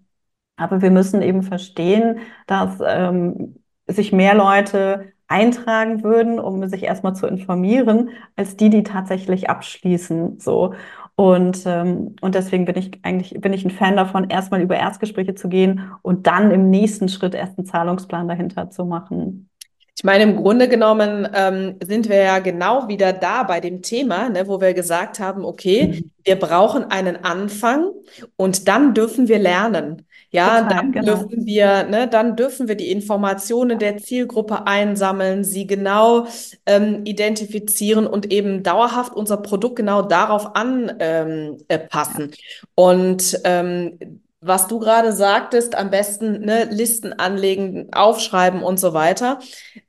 Aber 0.58 0.82
wir 0.82 0.92
müssen 0.92 1.22
eben 1.22 1.44
verstehen, 1.44 2.20
dass 2.48 2.80
ähm, 2.86 3.56
sich 3.88 4.12
mehr 4.14 4.36
Leute 4.36 5.14
eintragen 5.28 6.04
würden, 6.04 6.40
um 6.40 6.68
sich 6.68 6.84
erstmal 6.84 7.16
zu 7.16 7.28
informieren, 7.28 8.10
als 8.36 8.56
die, 8.56 8.70
die 8.70 8.84
tatsächlich 8.84 9.50
abschließen. 9.50 10.40
So. 10.40 10.74
Und, 11.16 11.64
ähm, 11.66 12.16
und 12.22 12.36
deswegen 12.36 12.66
bin 12.66 12.78
ich 12.78 12.92
eigentlich 13.04 13.42
bin 13.42 13.52
ich 13.52 13.66
ein 13.66 13.72
Fan 13.72 13.96
davon, 13.96 14.30
erstmal 14.30 14.62
über 14.62 14.78
Erstgespräche 14.78 15.34
zu 15.34 15.50
gehen 15.50 15.92
und 16.04 16.28
dann 16.28 16.52
im 16.52 16.70
nächsten 16.70 17.10
Schritt 17.10 17.34
erst 17.34 17.58
einen 17.58 17.66
Zahlungsplan 17.66 18.28
dahinter 18.28 18.70
zu 18.70 18.86
machen. 18.86 19.50
Ich 19.98 20.04
meine, 20.04 20.26
im 20.26 20.36
Grunde 20.36 20.70
genommen 20.70 21.28
ähm, 21.34 21.78
sind 21.84 22.08
wir 22.08 22.18
ja 22.18 22.38
genau 22.38 22.88
wieder 22.88 23.14
da 23.14 23.42
bei 23.42 23.60
dem 23.60 23.82
Thema, 23.82 24.30
ne, 24.30 24.48
wo 24.48 24.62
wir 24.62 24.76
gesagt 24.76 25.20
haben, 25.20 25.44
okay, 25.44 25.88
mhm. 25.88 26.12
wir 26.24 26.36
brauchen 26.36 26.92
einen 26.92 27.24
Anfang 27.26 27.90
und 28.36 28.68
dann 28.68 28.94
dürfen 28.94 29.28
wir 29.28 29.40
lernen. 29.40 30.06
Ja, 30.32 30.62
Total, 30.62 30.70
dann 30.70 30.92
genau. 30.92 31.06
dürfen 31.06 31.46
wir, 31.46 31.84
ne, 31.84 32.08
dann 32.08 32.36
dürfen 32.36 32.68
wir 32.68 32.76
die 32.76 32.92
Informationen 32.92 33.80
der 33.80 33.98
Zielgruppe 33.98 34.68
einsammeln, 34.68 35.44
sie 35.44 35.68
genau 35.68 36.28
ähm, 36.66 37.06
identifizieren 37.06 38.06
und 38.06 38.32
eben 38.32 38.62
dauerhaft 38.62 39.14
unser 39.14 39.38
Produkt 39.38 39.78
genau 39.78 40.02
darauf 40.02 40.56
anpassen. 40.56 41.00
Ähm, 41.00 41.58
äh, 41.70 42.36
und 42.76 43.40
ähm, 43.46 44.22
was 44.40 44.68
du 44.68 44.80
gerade 44.80 45.14
sagtest, 45.14 45.76
am 45.76 45.90
besten 45.90 46.42
ne, 46.42 46.66
Listen 46.70 47.14
anlegen, 47.14 47.88
aufschreiben 47.92 48.62
und 48.62 48.80
so 48.80 48.94
weiter. 48.94 49.40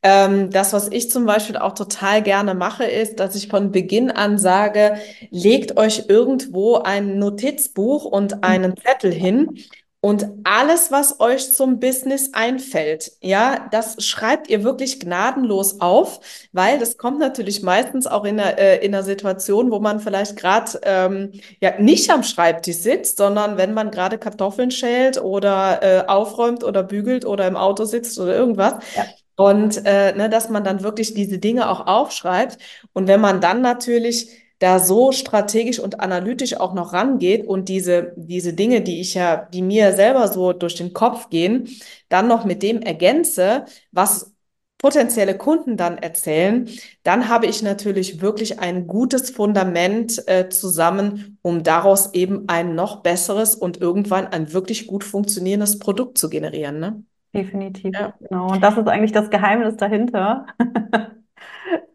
Ähm, 0.03 0.51
das, 0.51 0.73
was 0.73 0.89
ich 0.91 1.11
zum 1.11 1.27
Beispiel 1.27 1.57
auch 1.57 1.75
total 1.75 2.23
gerne 2.23 2.55
mache, 2.55 2.85
ist, 2.85 3.21
dass 3.21 3.35
ich 3.35 3.49
von 3.49 3.73
Beginn 3.73 4.11
an 4.11 4.39
sage, 4.39 4.97
legt 5.31 5.77
euch 5.77 6.05
irgendwo 6.09 6.77
ein 6.77 7.19
Notizbuch 7.19 8.05
und 8.07 8.43
einen 8.43 8.75
Zettel 8.77 9.13
hin 9.13 9.59
und 10.01 10.29
alles, 10.45 10.93
was 10.93 11.19
euch 11.19 11.53
zum 11.53 11.81
Business 11.81 12.31
einfällt, 12.33 13.11
ja, 13.21 13.69
das 13.73 14.05
schreibt 14.07 14.49
ihr 14.49 14.63
wirklich 14.63 15.01
gnadenlos 15.01 15.81
auf, 15.81 16.21
weil 16.53 16.79
das 16.79 16.99
kommt 16.99 17.19
natürlich 17.19 17.65
meistens 17.65 18.07
auch 18.07 18.25
in 18.25 18.39
einer, 18.39 18.59
äh, 18.59 18.85
in 18.85 18.95
einer 18.95 19.03
Situation, 19.03 19.73
wo 19.73 19.81
man 19.81 19.99
vielleicht 19.99 20.37
gerade 20.37 20.79
ähm, 20.85 21.33
ja 21.61 21.81
nicht 21.81 22.11
am 22.11 22.23
Schreibtisch 22.23 22.77
sitzt, 22.77 23.17
sondern 23.17 23.57
wenn 23.57 23.75
man 23.75 23.91
gerade 23.91 24.19
Kartoffeln 24.19 24.71
schält 24.71 25.21
oder 25.21 25.83
äh, 25.83 26.07
aufräumt 26.07 26.63
oder 26.63 26.85
bügelt 26.85 27.25
oder 27.25 27.49
im 27.49 27.57
Auto 27.57 27.85
sitzt 27.85 28.21
oder 28.21 28.37
irgendwas. 28.37 28.75
Ja. 28.95 29.05
Und 29.35 29.85
äh, 29.85 30.13
ne, 30.15 30.29
dass 30.29 30.49
man 30.49 30.63
dann 30.63 30.85
wirklich 30.85 31.15
diese 31.15 31.39
Dinge 31.39 31.69
auch 31.69 31.87
aufschreibt. 31.89 32.59
Und 32.93 33.09
wenn 33.09 33.21
man 33.21 33.41
dann 33.41 33.63
natürlich 33.63 34.31
da 34.59 34.79
so 34.81 35.13
strategisch 35.13 35.79
und 35.79 36.01
analytisch 36.01 36.57
auch 36.59 36.75
noch 36.75 36.93
rangeht 36.93 37.47
und 37.47 37.69
diese, 37.69 38.13
diese 38.17 38.53
Dinge, 38.55 38.81
die 38.81 39.01
ich 39.01 39.15
ja, 39.15 39.37
die 39.37 39.63
mir 39.63 39.93
selber 39.93 40.29
so 40.29 40.53
durch 40.53 40.75
den 40.75 40.93
Kopf 40.93 41.31
gehen, 41.31 41.69
dann 42.09 42.29
noch 42.29 42.45
mit 42.45 42.63
dem 42.63 42.83
ergänze, 42.83 43.65
was 43.93 44.35
potenzielle 44.79 45.37
Kunden 45.37 45.77
dann 45.77 45.99
erzählen, 45.99 46.69
dann 47.03 47.29
habe 47.29 47.47
ich 47.47 47.63
natürlich 47.63 48.21
wirklich 48.21 48.61
ein 48.61 48.87
gutes 48.87 49.31
Fundament 49.31 50.23
äh, 50.29 50.49
zusammen, 50.49 51.39
um 51.43 51.65
daraus 51.65 52.15
eben 52.15 52.45
ein 52.49 52.75
noch 52.75 53.03
besseres 53.03 53.57
und 53.57 53.81
irgendwann 53.81 54.29
ein 54.29 54.53
wirklich 54.53 54.87
gut 54.87 55.03
funktionierendes 55.03 55.81
Produkt 55.81 56.17
zu 56.17 56.31
generieren. 56.31 56.79
Ne? 56.79 57.03
Definitiv, 57.35 57.93
ja. 57.93 58.15
genau. 58.21 58.53
Und 58.53 58.63
das 58.63 58.79
ist 58.79 58.87
eigentlich 58.87 59.13
das 59.13 59.31
Geheimnis 59.31 59.77
dahinter. 59.77 60.47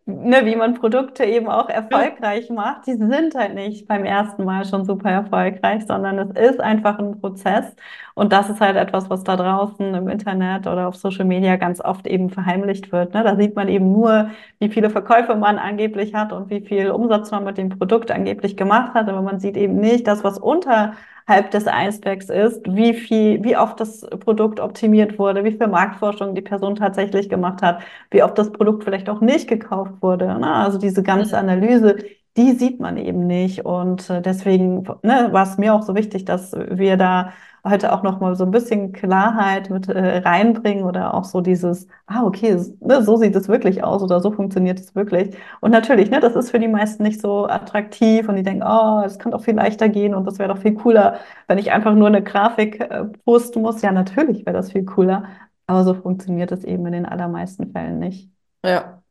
ne, 0.06 0.46
wie 0.46 0.56
man 0.56 0.74
Produkte 0.76 1.24
eben 1.26 1.48
auch 1.50 1.70
erfolgreich 1.70 2.50
macht, 2.50 2.88
die 2.88 2.94
sind 2.96 3.36
halt 3.36 3.56
nicht 3.56 3.88
beim 3.88 4.04
ersten 4.06 4.44
Mal 4.44 4.66
schon 4.66 4.86
super 4.86 5.10
erfolgreich, 5.10 5.86
sondern 5.88 6.20
es 6.20 6.52
ist 6.52 6.60
einfach 6.60 7.00
ein 7.00 7.20
Prozess. 7.20 7.76
Und 8.13 8.34
das 8.34 8.50
ist 8.50 8.62
halt 8.62 8.76
etwas, 8.76 9.10
was 9.10 9.24
da 9.24 9.36
draußen 9.36 9.94
im 9.96 10.08
Internet 10.10 10.68
oder 10.68 10.88
auf 10.88 10.96
Social 10.96 11.26
Media 11.26 11.56
ganz 11.56 11.82
oft 11.82 12.06
eben 12.08 12.30
verheimlicht 12.30 12.92
wird. 12.92 13.13
Ne? 13.13 13.24
Da 13.24 13.36
sieht 13.36 13.56
man 13.56 13.68
eben 13.70 13.92
nur, 13.92 14.30
wie 14.60 14.70
viele 14.70 14.89
Verkäufe 14.89 15.36
man 15.36 15.58
angeblich 15.58 16.13
hat 16.13 16.32
und 16.34 16.50
wie 16.50 16.62
viel 16.62 16.92
Umsatz 16.92 17.32
man 17.32 17.44
mit 17.44 17.58
dem 17.58 17.70
Produkt 17.70 18.12
angeblich 18.12 18.58
gemacht 18.58 18.94
hat. 18.94 19.10
Aber 19.10 19.22
man 19.22 19.39
sieht 19.39 19.58
eben 19.58 19.78
nicht 19.80 20.08
das, 20.08 20.24
was 20.24 20.38
unter 20.38 20.94
halb 21.28 21.52
des 21.52 21.68
Eisbergs 21.68 22.30
ist, 22.30 22.62
wie 22.66 22.94
viel, 22.94 23.44
wie 23.44 23.58
oft 23.58 23.80
das 23.80 24.02
Produkt 24.02 24.60
optimiert 24.60 25.18
wurde, 25.20 25.44
wie 25.44 25.52
viel 25.52 25.68
Marktforschung 25.68 26.36
die 26.36 26.42
Person 26.42 26.76
tatsächlich 26.76 27.30
gemacht 27.30 27.62
hat, 27.62 27.82
wie 28.12 28.24
oft 28.24 28.38
das 28.38 28.52
Produkt 28.52 28.84
vielleicht 28.84 29.10
auch 29.10 29.22
nicht 29.22 29.48
gekauft 29.48 29.94
wurde. 30.02 30.28
Ne? 30.40 30.54
Also 30.54 30.78
diese 30.78 31.04
ganze 31.04 31.36
mhm. 31.36 31.50
Analyse, 31.50 31.98
die 32.38 32.52
sieht 32.52 32.80
man 32.80 32.98
eben 32.98 33.28
nicht. 33.28 33.66
Und 33.66 34.10
äh, 34.10 34.22
deswegen 34.22 34.84
ne, 35.04 35.30
war 35.32 35.44
es 35.44 35.58
mir 35.58 35.74
auch 35.74 35.84
so 35.84 35.96
wichtig, 35.96 36.26
dass 36.26 36.54
wir 36.54 36.98
da 36.98 37.34
heute 37.65 37.93
auch 37.93 38.04
noch 38.04 38.19
mal 38.19 38.36
so 38.36 38.43
ein 38.43 38.52
bisschen 38.52 38.91
Klarheit 38.91 39.69
mit 39.69 39.88
äh, 39.88 40.17
reinbringen 40.17 40.84
oder 40.84 41.13
auch 41.13 41.23
so 41.23 41.39
dieses, 41.41 41.88
ah, 42.08 42.23
okay, 42.23 42.58
ne, 42.82 43.02
so 43.04 43.15
sieht 43.15 43.36
es 43.36 43.47
wirklich 43.47 43.84
aus 43.84 44.04
oder 44.04 44.19
so 44.19 44.32
funktioniert 44.32 44.80
es 44.80 44.95
wirklich. 44.95 45.36
Und 45.62 45.71
natürlich, 45.71 46.10
ne, 46.12 46.19
das 46.19 46.36
ist 46.36 46.52
für 46.52 46.60
die 46.60 46.67
meisten 46.67 47.04
nicht 47.04 47.21
so 47.21 47.47
attraktiv 47.47 48.28
und 48.28 48.36
die 48.36 48.43
denken, 48.43 48.63
oh, 48.63 49.02
das 49.04 49.17
kann 49.17 49.32
doch 49.32 49.43
viel 49.43 49.56
leichter 49.56 49.88
gehen 49.89 50.13
und 50.13 50.26
das 50.26 50.39
wäre 50.39 50.54
doch 50.54 50.62
viel 50.62 50.73
cooler, 50.76 51.19
wenn 51.47 51.58
ich 51.58 51.71
einfach 51.71 51.93
nur 51.95 52.08
eine 52.08 52.21
Grafik 52.23 52.82
äh, 52.82 53.06
posten 53.26 53.62
muss. 53.62 53.82
Ja, 53.82 53.91
natürlich 53.91 54.45
wäre 54.45 54.56
das 54.56 54.71
viel 54.71 54.84
cooler, 54.86 55.23
aber 55.67 55.84
so 55.86 55.93
funktioniert 55.93 56.52
es 56.52 56.63
eben 56.65 56.86
in 56.88 56.93
den 56.93 57.06
allermeisten 57.06 57.71
Fällen 57.71 57.99
nicht. 57.99 58.30
Ja. 58.65 59.04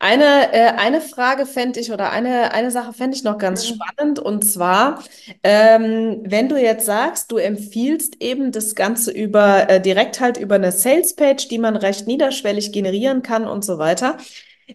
Eine, 0.00 0.52
äh, 0.52 0.72
eine 0.76 1.00
Frage 1.00 1.44
fände 1.44 1.80
ich 1.80 1.90
oder 1.90 2.10
eine, 2.12 2.52
eine 2.52 2.70
Sache 2.70 2.92
fände 2.92 3.16
ich 3.16 3.24
noch 3.24 3.36
ganz 3.36 3.66
spannend 3.66 4.20
und 4.20 4.44
zwar, 4.44 5.02
ähm, 5.42 6.22
wenn 6.24 6.48
du 6.48 6.56
jetzt 6.56 6.86
sagst, 6.86 7.32
du 7.32 7.36
empfiehlst 7.36 8.22
eben 8.22 8.52
das 8.52 8.76
Ganze 8.76 9.10
über 9.10 9.68
äh, 9.68 9.80
direkt 9.80 10.20
halt 10.20 10.36
über 10.36 10.54
eine 10.54 10.70
Salespage, 10.70 11.48
die 11.50 11.58
man 11.58 11.74
recht 11.74 12.06
niederschwellig 12.06 12.70
generieren 12.70 13.22
kann 13.22 13.44
und 13.46 13.64
so 13.64 13.78
weiter. 13.78 14.18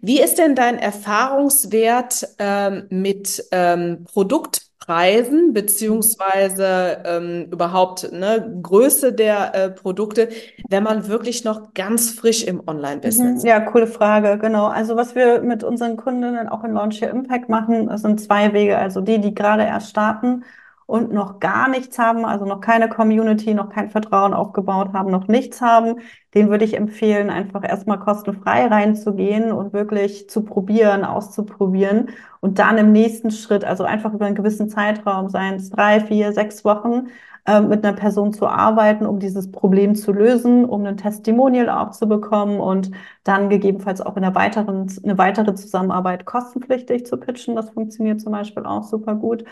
Wie 0.01 0.19
ist 0.19 0.39
denn 0.39 0.55
dein 0.55 0.77
Erfahrungswert 0.79 2.27
ähm, 2.39 2.87
mit 2.89 3.45
ähm, 3.51 4.05
Produkt 4.05 4.72
Preisen 4.85 5.53
beziehungsweise 5.53 6.97
ähm, 7.05 7.47
überhaupt 7.51 8.11
ne, 8.11 8.59
Größe 8.61 9.13
der 9.13 9.55
äh, 9.55 9.69
Produkte, 9.69 10.27
wenn 10.67 10.83
man 10.83 11.07
wirklich 11.07 11.45
noch 11.45 11.73
ganz 11.73 12.11
frisch 12.11 12.43
im 12.43 12.61
Online-Business 12.67 13.43
mhm. 13.43 13.49
Ja, 13.49 13.61
coole 13.61 13.87
Frage, 13.87 14.37
genau. 14.37 14.67
Also 14.67 14.97
was 14.97 15.15
wir 15.15 15.41
mit 15.41 15.63
unseren 15.63 15.95
Kundinnen 15.95 16.49
auch 16.49 16.65
in 16.65 16.73
Launch 16.73 17.01
Your 17.01 17.09
Impact 17.09 17.47
machen, 17.47 17.95
sind 17.97 18.19
zwei 18.19 18.51
Wege. 18.51 18.77
Also 18.77 18.99
die, 18.99 19.19
die 19.19 19.33
gerade 19.33 19.63
erst 19.63 19.89
starten 19.89 20.43
und 20.85 21.11
noch 21.11 21.39
gar 21.39 21.69
nichts 21.69 21.97
haben, 21.99 22.25
also 22.25 22.45
noch 22.45 22.61
keine 22.61 22.89
Community, 22.89 23.53
noch 23.53 23.69
kein 23.69 23.89
Vertrauen 23.89 24.33
aufgebaut 24.33 24.93
haben, 24.93 25.11
noch 25.11 25.27
nichts 25.27 25.61
haben, 25.61 26.01
den 26.33 26.49
würde 26.49 26.65
ich 26.65 26.75
empfehlen, 26.75 27.29
einfach 27.29 27.63
erstmal 27.67 27.99
kostenfrei 27.99 28.67
reinzugehen 28.67 29.51
und 29.51 29.73
wirklich 29.73 30.29
zu 30.29 30.43
probieren, 30.43 31.05
auszuprobieren 31.05 32.09
und 32.41 32.59
dann 32.59 32.77
im 32.77 32.91
nächsten 32.91 33.31
Schritt, 33.31 33.63
also 33.65 33.83
einfach 33.83 34.13
über 34.13 34.25
einen 34.25 34.35
gewissen 34.35 34.69
Zeitraum, 34.69 35.29
seien 35.29 35.55
es 35.55 35.69
drei, 35.69 35.99
vier, 35.99 36.33
sechs 36.33 36.65
Wochen, 36.65 37.07
äh, 37.45 37.59
mit 37.61 37.85
einer 37.85 37.95
Person 37.95 38.31
zu 38.33 38.47
arbeiten, 38.47 39.05
um 39.05 39.19
dieses 39.19 39.51
Problem 39.51 39.95
zu 39.95 40.13
lösen, 40.13 40.65
um 40.65 40.85
ein 40.85 40.97
Testimonial 40.97 41.69
auch 41.69 41.91
zu 41.91 42.07
bekommen 42.07 42.59
und 42.59 42.91
dann 43.23 43.49
gegebenenfalls 43.49 43.99
auch 44.01 44.15
in 44.15 44.23
einer 44.23 44.35
weiteren, 44.35 44.87
eine 45.03 45.17
weitere 45.17 45.53
Zusammenarbeit 45.53 46.25
kostenpflichtig 46.25 47.05
zu 47.05 47.17
pitchen. 47.17 47.55
Das 47.55 47.69
funktioniert 47.71 48.21
zum 48.21 48.31
Beispiel 48.31 48.65
auch 48.65 48.83
super 48.83 49.15
gut. 49.15 49.43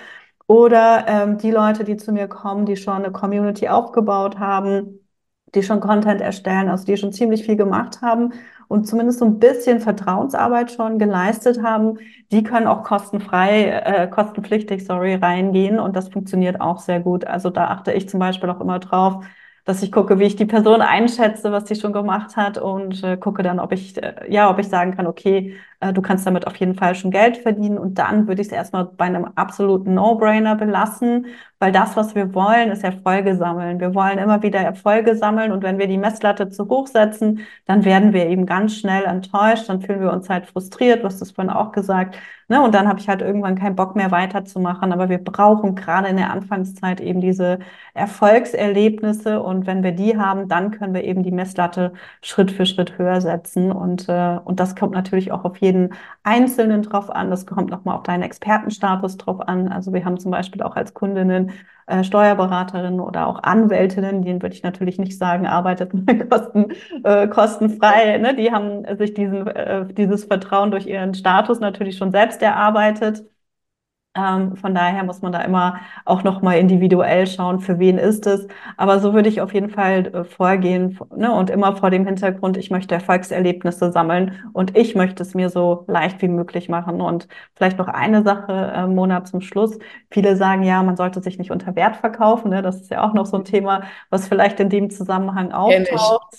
Oder 0.52 1.06
ähm, 1.08 1.38
die 1.38 1.50
Leute, 1.52 1.86
die 1.86 1.96
zu 1.98 2.12
mir 2.12 2.28
kommen, 2.28 2.66
die 2.66 2.76
schon 2.76 2.96
eine 3.04 3.12
Community 3.12 3.70
aufgebaut 3.70 4.38
haben, 4.38 5.00
die 5.56 5.64
schon 5.64 5.80
Content 5.80 6.20
erstellen, 6.22 6.68
also 6.70 6.86
die 6.86 6.98
schon 6.98 7.14
ziemlich 7.14 7.44
viel 7.46 7.56
gemacht 7.56 8.02
haben 8.02 8.34
und 8.68 8.86
zumindest 8.86 9.20
so 9.20 9.26
ein 9.26 9.40
bisschen 9.40 9.80
Vertrauensarbeit 9.80 10.72
schon 10.72 11.00
geleistet 11.00 11.64
haben, 11.64 12.00
die 12.34 12.44
können 12.44 12.68
auch 12.68 12.84
kostenfrei, 12.84 13.64
äh, 13.70 14.08
kostenpflichtig, 14.10 14.86
sorry, 14.86 15.16
reingehen 15.16 15.80
und 15.80 15.96
das 15.96 16.10
funktioniert 16.10 16.60
auch 16.60 16.80
sehr 16.80 17.00
gut. 17.00 17.26
Also 17.26 17.50
da 17.50 17.68
achte 17.68 17.94
ich 17.94 18.10
zum 18.10 18.20
Beispiel 18.20 18.50
auch 18.50 18.60
immer 18.62 18.80
drauf, 18.80 19.24
dass 19.66 19.82
ich 19.84 19.92
gucke, 19.92 20.20
wie 20.20 20.24
ich 20.26 20.36
die 20.36 20.46
Person 20.46 20.82
einschätze, 20.82 21.52
was 21.54 21.68
sie 21.68 21.76
schon 21.76 21.94
gemacht 21.94 22.36
hat 22.36 22.58
und 22.58 23.04
äh, 23.04 23.16
gucke 23.18 23.44
dann, 23.44 23.60
ob 23.60 23.72
ich, 23.72 24.02
äh, 24.02 24.26
ja, 24.30 24.50
ob 24.50 24.60
ich 24.60 24.68
sagen 24.70 24.96
kann, 24.96 25.08
okay, 25.08 25.56
du 25.82 26.02
kannst 26.02 26.26
damit 26.28 26.46
auf 26.48 26.56
jeden 26.58 26.76
Fall 26.76 26.94
schon 26.96 27.12
Geld 27.12 27.38
verdienen 27.38 27.78
und 27.78 27.98
dann 27.98 28.28
würde 28.28 28.41
ich 28.41 28.48
es 28.48 28.54
erstmal 28.54 28.86
bei 28.86 29.06
einem 29.06 29.26
absoluten 29.36 29.96
No-Brainer 29.96 30.56
belassen, 30.56 31.26
weil 31.60 31.72
das, 31.72 31.96
was 31.96 32.15
wir 32.15 32.34
wollen, 32.34 32.70
ist 32.72 32.84
Erfolge 32.84 33.36
sammeln. 33.36 33.80
Wir 33.80 33.94
wollen 33.96 34.17
immer 34.20 34.44
wieder 34.44 34.60
Erfolge 34.60 35.15
sammeln 35.15 35.52
und 35.52 35.63
wenn 35.63 35.80
wir 35.80 35.88
die 35.88 35.98
Messlatte 35.98 36.50
zu 36.50 36.67
hoch 36.70 36.88
setzen, 36.88 37.41
dann 37.65 37.86
werden 37.86 38.13
wir 38.13 38.28
eben 38.28 38.46
ganz 38.46 38.76
schnell 38.76 39.04
enttäuscht, 39.06 39.70
dann 39.70 39.82
fühlen 39.82 40.02
wir 40.02 40.12
uns 40.12 40.30
halt 40.30 40.46
frustriert, 40.48 41.04
was 41.04 41.17
das 41.20 41.32
vorhin 41.32 41.52
auch 41.54 41.72
gesagt, 41.72 42.15
ne? 42.48 42.62
Und 42.62 42.76
dann 42.76 42.88
habe 42.88 43.00
ich 43.00 43.10
halt 43.10 43.22
irgendwann 43.22 43.56
keinen 43.56 43.76
Bock 43.76 43.96
mehr 43.96 44.12
weiterzumachen. 44.12 44.91
Aber 44.91 45.10
wir 45.10 45.17
brauchen 45.20 45.76
gerade 45.76 46.08
in 46.10 46.17
der 46.17 46.32
Anfangszeit 46.32 47.00
eben 47.02 47.22
diese 47.22 47.60
Erfolgserlebnisse 47.94 49.41
und 49.41 49.65
wenn 49.67 49.84
wir 49.84 49.91
die 49.94 50.17
haben, 50.17 50.48
dann 50.48 50.72
können 50.72 50.94
wir 50.94 51.04
eben 51.04 51.24
die 51.24 51.32
Messlatte 51.32 51.94
Schritt 52.22 52.52
für 52.52 52.65
Schritt 52.65 52.98
höher 52.98 53.22
setzen 53.22 53.72
und 53.72 54.08
äh, 54.10 54.38
und 54.44 54.60
das 54.60 54.76
kommt 54.76 54.94
natürlich 54.94 55.32
auch 55.32 55.46
auf 55.46 55.58
jeden 55.58 55.71
jeden 55.72 55.94
Einzelnen 56.24 56.82
drauf 56.84 57.10
an. 57.10 57.30
Das 57.30 57.46
kommt 57.46 57.70
nochmal 57.72 57.96
auf 57.96 58.04
deinen 58.04 58.24
Expertenstatus 58.24 59.18
drauf 59.18 59.40
an. 59.42 59.70
Also 59.70 59.94
wir 59.94 60.04
haben 60.06 60.20
zum 60.20 60.32
Beispiel 60.32 60.62
auch 60.64 60.76
als 60.76 60.94
Kundinnen 60.94 61.52
äh, 61.88 62.04
Steuerberaterinnen 62.04 63.00
oder 63.00 63.28
auch 63.28 63.42
Anwältinnen, 63.44 64.22
denen 64.22 64.42
würde 64.42 64.56
ich 64.56 64.64
natürlich 64.64 65.00
nicht 65.00 65.18
sagen, 65.18 65.48
arbeitet 65.48 65.92
kosten, 66.30 66.68
äh, 67.04 67.28
kostenfrei. 67.28 68.18
Ne? 68.18 68.36
Die 68.36 68.52
haben 68.52 68.86
sich 68.98 69.14
diesen, 69.14 69.48
äh, 69.48 69.86
dieses 69.94 70.26
Vertrauen 70.26 70.72
durch 70.72 70.86
ihren 70.88 71.14
Status 71.14 71.60
natürlich 71.60 71.98
schon 71.98 72.12
selbst 72.12 72.42
erarbeitet. 72.42 73.24
Ähm, 74.13 74.58
von 74.58 74.76
daher 74.76 75.06
muss 75.06 75.21
man 75.21 75.32
da 75.32 75.41
immer 75.41 75.80
auch 76.04 76.24
nochmal 76.24 76.58
individuell 76.58 77.28
schauen, 77.28 77.62
für 77.62 77.80
wen 77.80 77.97
ist 77.97 78.28
es. 78.28 78.45
Aber 78.76 79.00
so 79.00 79.13
würde 79.13 79.30
ich 79.30 79.39
auf 79.39 79.54
jeden 79.54 79.69
Fall 79.69 80.08
äh, 80.08 80.24
vorgehen 80.26 81.00
ne? 81.15 81.32
und 81.34 81.50
immer 81.50 81.78
vor 81.78 81.91
dem 81.91 82.06
Hintergrund, 82.06 82.58
ich 82.58 82.71
möchte 82.71 82.93
Erfolgserlebnisse 82.93 83.89
sammeln 83.93 84.38
und 84.52 84.78
ich 84.78 84.95
möchte 84.95 85.24
es 85.24 85.34
mir 85.34 85.50
so 85.50 85.86
leicht 85.88 86.21
wie 86.21 86.28
möglich 86.28 86.67
machen. 86.67 87.00
Und 87.00 87.30
vielleicht 87.56 87.78
noch 87.78 87.88
eine 87.88 88.21
Sache, 88.24 88.74
äh, 88.76 88.86
Mona, 88.88 89.24
zum 89.24 89.39
Schluss. 89.39 89.80
Viele 90.10 90.36
sagen 90.36 90.63
ja, 90.63 90.84
man 90.84 90.97
sollte 90.97 91.21
sich 91.21 91.38
nicht 91.38 91.52
unter 91.52 91.76
Wert 91.78 91.95
verkaufen. 91.95 92.50
Ne? 92.50 92.62
Das 92.62 92.82
ist 92.82 92.91
ja 92.91 93.08
auch 93.08 93.13
noch 93.13 93.26
so 93.26 93.38
ein 93.38 93.45
Thema, 93.45 93.84
was 94.10 94.28
vielleicht 94.28 94.60
in 94.60 94.69
dem 94.69 94.89
Zusammenhang 94.89 95.54
auftaucht. 95.54 96.36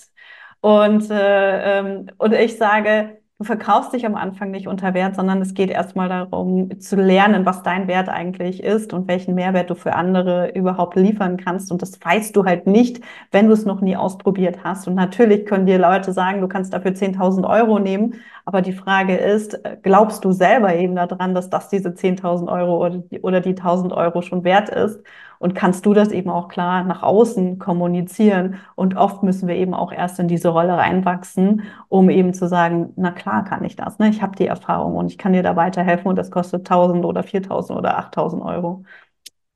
Und, 0.61 1.09
äh, 1.09 1.79
ähm, 1.79 2.07
und 2.19 2.33
ich 2.33 2.57
sage, 2.57 3.22
du 3.43 3.47
verkaufst 3.47 3.91
dich 3.91 4.05
am 4.05 4.15
Anfang 4.15 4.51
nicht 4.51 4.67
unter 4.67 4.93
Wert, 4.93 5.15
sondern 5.15 5.41
es 5.41 5.53
geht 5.53 5.69
erstmal 5.69 6.07
darum 6.07 6.79
zu 6.79 6.95
lernen, 6.95 7.45
was 7.45 7.61
dein 7.61 7.87
Wert 7.89 8.07
eigentlich 8.07 8.63
ist 8.63 8.93
und 8.93 9.09
welchen 9.09 9.35
Mehrwert 9.35 9.69
du 9.69 9.75
für 9.75 9.95
andere 9.95 10.51
überhaupt 10.51 10.95
liefern 10.95 11.35
kannst. 11.35 11.69
Und 11.69 11.81
das 11.81 11.99
weißt 12.01 12.35
du 12.35 12.45
halt 12.45 12.67
nicht, 12.67 13.01
wenn 13.31 13.47
du 13.47 13.53
es 13.53 13.65
noch 13.65 13.81
nie 13.81 13.97
ausprobiert 13.97 14.63
hast. 14.63 14.87
Und 14.87 14.95
natürlich 14.95 15.45
können 15.45 15.65
dir 15.65 15.77
Leute 15.77 16.13
sagen, 16.13 16.39
du 16.39 16.47
kannst 16.47 16.73
dafür 16.73 16.91
10.000 16.91 17.47
Euro 17.47 17.79
nehmen. 17.79 18.15
Aber 18.45 18.61
die 18.61 18.71
Frage 18.71 19.17
ist, 19.17 19.59
glaubst 19.81 20.23
du 20.23 20.31
selber 20.31 20.73
eben 20.75 20.95
daran, 20.95 21.35
dass 21.35 21.49
das 21.49 21.67
diese 21.67 21.89
10.000 21.89 22.49
Euro 22.49 22.85
oder 22.85 22.97
die, 22.97 23.19
oder 23.21 23.41
die 23.41 23.55
1.000 23.55 23.93
Euro 23.93 24.21
schon 24.21 24.45
wert 24.45 24.69
ist? 24.69 25.01
Und 25.43 25.55
kannst 25.55 25.85
du 25.85 25.93
das 25.93 26.11
eben 26.11 26.29
auch 26.29 26.47
klar 26.47 26.85
nach 26.85 27.03
außen 27.03 27.59
kommunizieren? 27.59 28.61
Und 28.75 28.95
oft 28.95 29.23
müssen 29.23 29.49
wir 29.49 29.55
eben 29.55 29.73
auch 29.73 29.91
erst 29.91 30.17
in 30.19 30.29
diese 30.29 30.47
Rolle 30.47 30.77
reinwachsen, 30.77 31.63
um 31.89 32.09
eben 32.09 32.33
zu 32.33 32.47
sagen, 32.47 32.93
na 32.95 33.11
klar 33.11 33.43
kann 33.43 33.65
ich 33.65 33.75
das. 33.75 33.99
Ne? 33.99 34.07
Ich 34.07 34.21
habe 34.21 34.37
die 34.37 34.47
Erfahrung 34.47 34.95
und 34.95 35.07
ich 35.11 35.17
kann 35.17 35.33
dir 35.33 35.43
da 35.43 35.57
weiterhelfen 35.57 36.07
und 36.07 36.15
das 36.15 36.31
kostet 36.31 36.61
1000 36.61 37.03
oder 37.03 37.23
4000 37.23 37.77
oder 37.77 37.97
8000 37.97 38.41
Euro. 38.41 38.85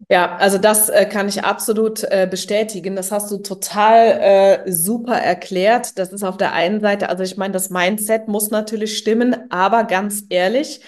Ja, 0.09 0.35
also 0.35 0.57
das 0.57 0.89
äh, 0.89 1.05
kann 1.05 1.29
ich 1.29 1.45
absolut 1.45 2.03
äh, 2.03 2.27
bestätigen. 2.29 2.97
Das 2.97 3.13
hast 3.13 3.31
du 3.31 3.37
total 3.37 4.65
äh, 4.65 4.69
super 4.69 5.15
erklärt. 5.15 5.97
Das 5.97 6.11
ist 6.11 6.23
auf 6.25 6.35
der 6.35 6.51
einen 6.51 6.81
Seite, 6.81 7.07
also 7.07 7.23
ich 7.23 7.37
meine, 7.37 7.53
das 7.53 7.69
Mindset 7.69 8.27
muss 8.27 8.51
natürlich 8.51 8.97
stimmen, 8.97 9.49
aber 9.49 9.85
ganz 9.85 10.25
ehrlich, 10.27 10.81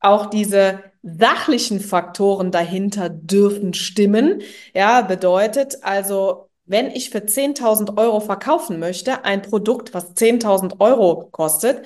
auch 0.00 0.26
diese 0.26 0.89
sachlichen 1.02 1.80
Faktoren 1.80 2.50
dahinter 2.50 3.08
dürfen 3.08 3.74
stimmen. 3.74 4.42
Ja, 4.74 5.02
bedeutet 5.02 5.78
also, 5.82 6.50
wenn 6.66 6.90
ich 6.90 7.10
für 7.10 7.26
10.000 7.26 7.98
Euro 7.98 8.20
verkaufen 8.20 8.78
möchte, 8.78 9.24
ein 9.24 9.42
Produkt, 9.42 9.94
was 9.94 10.14
10.000 10.14 10.80
Euro 10.80 11.28
kostet, 11.30 11.84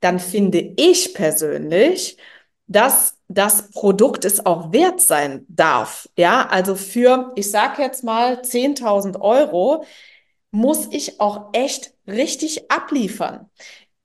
dann 0.00 0.18
finde 0.18 0.58
ich 0.76 1.14
persönlich, 1.14 2.18
dass 2.66 3.16
das 3.28 3.70
Produkt 3.70 4.24
es 4.24 4.44
auch 4.44 4.72
wert 4.72 5.00
sein 5.00 5.46
darf. 5.48 6.08
Ja, 6.16 6.46
also 6.48 6.74
für, 6.76 7.32
ich 7.36 7.50
sage 7.50 7.82
jetzt 7.82 8.04
mal 8.04 8.42
10.000 8.42 9.20
Euro, 9.20 9.84
muss 10.50 10.88
ich 10.90 11.20
auch 11.20 11.50
echt 11.52 11.94
richtig 12.06 12.70
abliefern. 12.70 13.50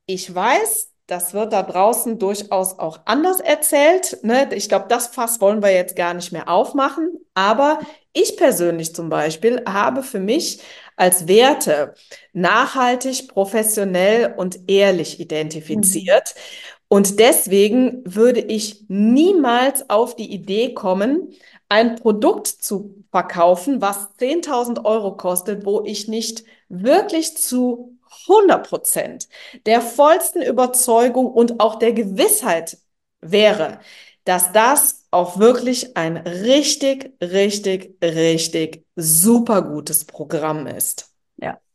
Ich 0.05 0.33
weiß, 0.33 0.90
das 1.11 1.33
wird 1.33 1.51
da 1.51 1.61
draußen 1.61 2.19
durchaus 2.19 2.79
auch 2.79 3.01
anders 3.03 3.41
erzählt. 3.41 4.19
Ne? 4.23 4.49
Ich 4.55 4.69
glaube, 4.69 4.85
das 4.87 5.07
Fass 5.07 5.41
wollen 5.41 5.61
wir 5.61 5.71
jetzt 5.73 5.97
gar 5.97 6.13
nicht 6.13 6.31
mehr 6.31 6.47
aufmachen. 6.47 7.09
Aber 7.33 7.79
ich 8.13 8.37
persönlich 8.37 8.95
zum 8.95 9.09
Beispiel 9.09 9.61
habe 9.67 10.03
für 10.03 10.21
mich 10.21 10.61
als 10.95 11.27
Werte 11.27 11.95
nachhaltig, 12.31 13.27
professionell 13.27 14.33
und 14.37 14.69
ehrlich 14.69 15.19
identifiziert. 15.19 16.33
Mhm. 16.33 16.81
Und 16.87 17.19
deswegen 17.19 18.03
würde 18.05 18.39
ich 18.39 18.85
niemals 18.87 19.89
auf 19.89 20.15
die 20.15 20.31
Idee 20.31 20.73
kommen, 20.73 21.33
ein 21.67 21.97
Produkt 21.97 22.47
zu 22.47 23.03
verkaufen, 23.11 23.81
was 23.81 24.15
10.000 24.17 24.85
Euro 24.85 25.17
kostet, 25.17 25.65
wo 25.65 25.83
ich 25.83 26.07
nicht 26.07 26.45
wirklich 26.69 27.35
zu 27.35 27.97
100 28.27 28.67
Prozent 28.67 29.27
der 29.65 29.81
vollsten 29.81 30.41
Überzeugung 30.41 31.27
und 31.27 31.59
auch 31.59 31.75
der 31.75 31.93
Gewissheit 31.93 32.77
wäre, 33.21 33.79
dass 34.25 34.51
das 34.53 35.05
auch 35.11 35.39
wirklich 35.39 35.97
ein 35.97 36.17
richtig, 36.17 37.13
richtig, 37.21 37.97
richtig 38.03 38.85
super 38.95 39.61
gutes 39.63 40.05
Programm 40.05 40.67
ist. 40.67 41.10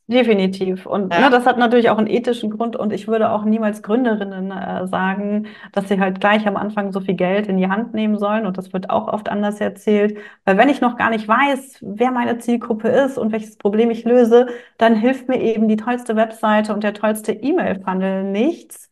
Definitiv. 0.09 0.87
Und 0.87 1.13
ja. 1.13 1.21
ne, 1.21 1.31
das 1.31 1.47
hat 1.47 1.59
natürlich 1.59 1.91
auch 1.91 1.99
einen 1.99 2.07
ethischen 2.07 2.51
Grund. 2.51 2.77
Und 2.77 2.93
ich 2.93 3.09
würde 3.09 3.31
auch 3.31 3.45
niemals 3.45 3.83
Gründerinnen 3.83 4.53
äh, 4.53 4.87
sagen, 4.87 5.49
dass 5.73 5.89
sie 5.89 5.99
halt 5.99 6.21
gleich 6.21 6.47
am 6.47 6.57
Anfang 6.57 6.93
so 6.93 7.01
viel 7.01 7.15
Geld 7.15 7.49
in 7.49 7.57
die 7.57 7.67
Hand 7.67 7.93
nehmen 7.93 8.17
sollen. 8.17 8.47
Und 8.47 8.57
das 8.57 8.73
wird 8.73 8.89
auch 8.89 9.09
oft 9.09 9.29
anders 9.29 9.61
erzählt. 9.61 10.17
Weil 10.45 10.59
wenn 10.59 10.69
ich 10.69 10.81
noch 10.81 10.97
gar 10.97 11.11
nicht 11.11 11.27
weiß, 11.27 11.79
wer 11.81 12.13
meine 12.13 12.39
Zielgruppe 12.39 12.89
ist 12.89 13.19
und 13.19 13.33
welches 13.33 13.57
Problem 13.57 13.91
ich 13.91 14.05
löse, 14.05 14.47
dann 14.79 14.95
hilft 14.95 15.29
mir 15.29 15.41
eben 15.41 15.67
die 15.67 15.77
tollste 15.77 16.15
Webseite 16.15 16.73
und 16.73 16.85
der 16.85 16.95
tollste 16.95 17.33
E-Mail-Funnel 17.33 18.23
nichts 18.25 18.89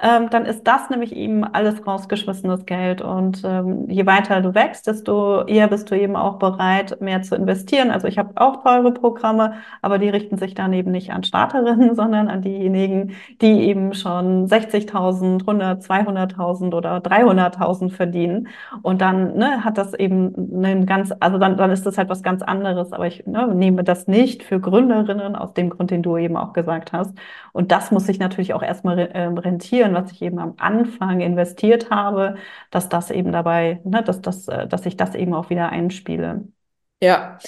ähm, 0.00 0.30
dann 0.30 0.46
ist 0.46 0.66
das 0.66 0.90
nämlich 0.90 1.14
eben 1.14 1.42
alles 1.42 1.84
rausgeschmissenes 1.84 2.66
Geld. 2.66 3.00
Und 3.00 3.42
ähm, 3.44 3.90
je 3.90 4.06
weiter 4.06 4.40
du 4.40 4.54
wächst, 4.54 4.86
desto 4.86 5.44
eher 5.44 5.66
bist 5.66 5.90
du 5.90 5.96
eben 5.96 6.14
auch 6.14 6.38
bereit, 6.38 7.00
mehr 7.00 7.22
zu 7.22 7.34
investieren. 7.34 7.90
Also 7.90 8.06
ich 8.06 8.16
habe 8.16 8.30
auch 8.36 8.62
teure 8.62 8.92
Programme, 8.92 9.54
aber 9.82 9.98
die 9.98 10.08
richten 10.08 10.38
sich 10.38 10.54
dann 10.54 10.72
eben 10.72 10.92
nicht 10.92 11.12
an 11.12 11.24
Starterinnen, 11.24 11.94
sondern 11.96 12.28
an 12.28 12.42
diejenigen, 12.42 13.16
die 13.40 13.64
eben 13.68 13.92
schon 13.92 14.46
60.000, 14.46 15.40
100, 15.40 15.82
200.000 15.82 16.74
oder 16.74 16.98
300.000 16.98 17.90
verdienen. 17.90 18.48
Und 18.82 19.00
dann 19.00 19.36
ne, 19.36 19.64
hat 19.64 19.78
das 19.78 19.94
eben 19.94 20.64
einen 20.64 20.86
ganz, 20.86 21.12
also 21.18 21.38
dann, 21.38 21.56
dann 21.56 21.72
ist 21.72 21.86
das 21.86 21.98
halt 21.98 22.08
was 22.08 22.22
ganz 22.22 22.42
anderes. 22.42 22.92
Aber 22.92 23.08
ich 23.08 23.26
ne, 23.26 23.48
nehme 23.52 23.82
das 23.82 24.06
nicht 24.06 24.44
für 24.44 24.60
Gründerinnen 24.60 25.34
aus 25.34 25.54
dem 25.54 25.70
Grund, 25.70 25.90
den 25.90 26.02
du 26.04 26.16
eben 26.16 26.36
auch 26.36 26.52
gesagt 26.52 26.92
hast. 26.92 27.14
Und 27.52 27.72
das 27.72 27.90
muss 27.90 28.06
sich 28.06 28.20
natürlich 28.20 28.54
auch 28.54 28.62
erstmal 28.62 28.98
äh, 28.98 29.24
rentieren 29.24 29.87
investieren, 29.88 29.94
was 29.94 30.12
ich 30.12 30.22
eben 30.22 30.38
am 30.38 30.54
Anfang 30.58 31.20
investiert 31.20 31.90
habe, 31.90 32.36
dass 32.70 32.88
das 32.88 33.10
eben 33.10 33.32
dabei, 33.32 33.80
ne, 33.84 34.02
dass, 34.02 34.20
das, 34.20 34.48
äh, 34.48 34.66
dass 34.66 34.86
ich 34.86 34.96
das 34.96 35.14
eben 35.14 35.34
auch 35.34 35.50
wieder 35.50 35.70
einspiele. 35.70 36.44
Ja, 37.00 37.38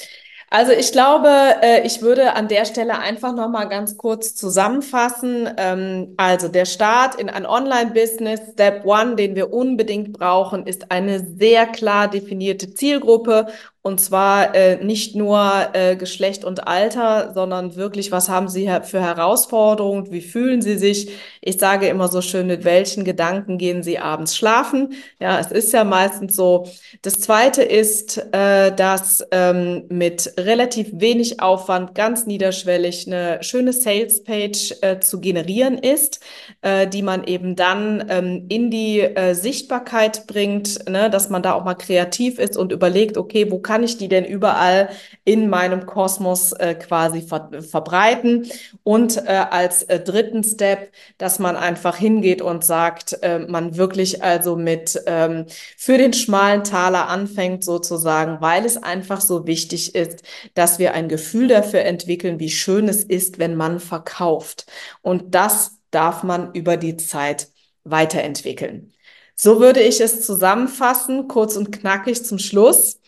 also 0.53 0.73
ich 0.73 0.91
glaube, 0.91 1.29
äh, 1.63 1.87
ich 1.87 2.03
würde 2.03 2.35
an 2.35 2.49
der 2.49 2.65
Stelle 2.65 2.99
einfach 2.99 3.33
noch 3.35 3.49
mal 3.49 3.67
ganz 3.67 3.97
kurz 3.97 4.35
zusammenfassen. 4.35 5.49
Ähm, 5.57 6.15
also 6.17 6.49
der 6.49 6.65
Start 6.65 7.15
in 7.15 7.31
ein 7.31 7.47
Online-Business, 7.47 8.41
Step 8.53 8.85
One, 8.85 9.15
den 9.15 9.37
wir 9.37 9.53
unbedingt 9.53 10.13
brauchen, 10.13 10.67
ist 10.67 10.91
eine 10.91 11.21
sehr 11.21 11.67
klar 11.67 12.09
definierte 12.09 12.75
Zielgruppe 12.75 13.47
und 13.83 13.99
zwar 13.99 14.55
äh, 14.55 14.85
nicht 14.85 15.17
nur 15.17 15.71
äh, 15.73 15.97
Geschlecht 15.97 16.45
und 16.45 16.69
Alter, 16.69 17.33
sondern 17.33 17.77
wirklich, 17.77 18.13
was 18.13 18.29
haben 18.29 18.49
Sie 18.49 18.71
für 18.83 19.01
Herausforderungen? 19.01 20.13
Wie 20.13 20.21
fühlen 20.21 20.61
Sie 20.61 20.77
sich? 20.77 21.11
Ich 21.41 21.59
sage 21.59 21.89
immer 21.89 22.09
so 22.09 22.21
schön, 22.21 22.47
mit 22.47 22.65
welchen 22.65 23.05
Gedanken 23.05 23.57
gehen 23.57 23.83
Sie 23.83 23.99
abends 23.99 24.37
schlafen? 24.37 24.93
Ja, 25.19 25.41
es 25.41 25.51
ist 25.51 25.73
ja 25.73 25.85
meistens 25.85 26.37
so. 26.37 26.67
Das 27.01 27.21
Zweite 27.21 27.63
ist, 27.63 28.19
äh, 28.33 28.71
dass 28.71 29.27
ähm, 29.31 29.85
mit 29.89 30.35
relativ 30.39 30.89
wenig 30.93 31.41
Aufwand, 31.41 31.95
ganz 31.95 32.27
niederschwellig, 32.27 33.07
eine 33.07 33.43
schöne 33.43 33.73
Sales-Page 33.73 34.75
äh, 34.83 35.01
zu 35.01 35.21
generieren 35.21 35.79
ist, 35.79 36.21
äh, 36.61 36.87
die 36.87 37.01
man 37.01 37.25
eben 37.25 37.57
dann 37.57 38.05
ähm, 38.11 38.45
in 38.51 38.71
die 38.71 39.01
äh, 39.01 39.33
Sichtbarkeit 39.33 40.27
bringt, 40.27 40.87
ne? 40.87 41.09
dass 41.09 41.31
man 41.31 41.43
da 41.43 41.55
auch 41.55 41.65
mal 41.65 41.77
kreativ 41.77 42.39
ist 42.39 42.59
und 42.59 42.73
überlegt, 42.73 43.17
okay, 43.17 43.51
wo 43.51 43.59
kann 43.59 43.70
ich 43.85 43.97
die 43.97 44.09
denn 44.09 44.25
überall 44.25 44.91
in 45.25 45.49
meinem 45.49 45.87
Kosmos 45.87 46.53
äh, 46.53 46.75
quasi 46.75 47.23
ver 47.23 47.51
verbreiten? 47.63 48.51
Und 48.83 49.17
äh, 49.17 49.47
als 49.51 49.85
äh, 49.85 50.01
dritten 50.01 50.43
Step, 50.43 50.93
dass 51.19 51.39
man 51.39 51.57
einfach 51.57 51.97
hingeht 51.97 52.43
und 52.43 52.65
sagt, 52.65 53.23
äh, 53.23 53.39
man 53.39 53.77
wirklich 53.77 54.23
also 54.23 54.57
mit 54.57 55.01
ähm, 55.07 55.47
für 55.77 55.99
den 55.99 56.13
schmalen 56.13 56.65
Taler 56.65 57.09
anfängt 57.09 57.65
sozusagen, 57.65 58.41
weil 58.41 58.65
es 58.65 58.77
einfach 58.77 59.21
so 59.21 59.47
wichtig 59.47 59.95
ist, 59.95 60.23
dass 60.55 60.79
wir 60.79 60.95
ein 60.95 61.09
Gefühl 61.09 61.49
dafür 61.49 61.83
entwickeln, 61.83 62.41
wie 62.41 62.51
schön 62.51 62.89
es 62.89 63.05
ist, 63.05 63.39
wenn 63.39 63.55
man 63.55 63.81
verkauft. 63.81 64.67
Und 65.03 65.35
das 65.35 65.79
darf 65.91 66.23
man 66.23 66.53
über 66.55 66.77
die 66.77 66.97
Zeit 66.97 67.49
weiterentwickeln. 67.85 68.93
So 69.35 69.59
würde 69.59 69.81
ich 69.81 70.01
es 70.01 70.25
zusammenfassen, 70.27 71.27
kurz 71.27 71.57
und 71.57 71.73
knackig 71.73 72.25
zum 72.25 72.39
Schluss. 72.39 73.00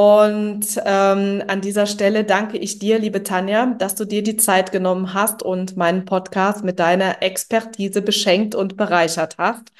Und 0.00 0.80
ähm, 0.86 1.42
an 1.46 1.60
dieser 1.60 1.84
Stelle 1.84 2.24
danke 2.24 2.56
ich 2.56 2.78
dir, 2.78 2.98
liebe 2.98 3.22
Tanja, 3.22 3.66
dass 3.66 3.96
du 3.96 4.06
dir 4.06 4.22
die 4.22 4.38
Zeit 4.38 4.72
genommen 4.72 5.12
hast 5.12 5.42
und 5.42 5.76
meinen 5.76 6.06
Podcast 6.06 6.64
mit 6.64 6.78
deiner 6.78 7.22
Expertise 7.22 8.00
beschenkt 8.00 8.54
und 8.54 8.78
bereichert 8.78 9.36
hast. 9.36 9.72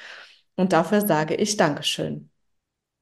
Und 0.55 0.73
dafür 0.73 1.01
sage 1.01 1.33
ich 1.33 1.57
Dankeschön. 1.57 2.29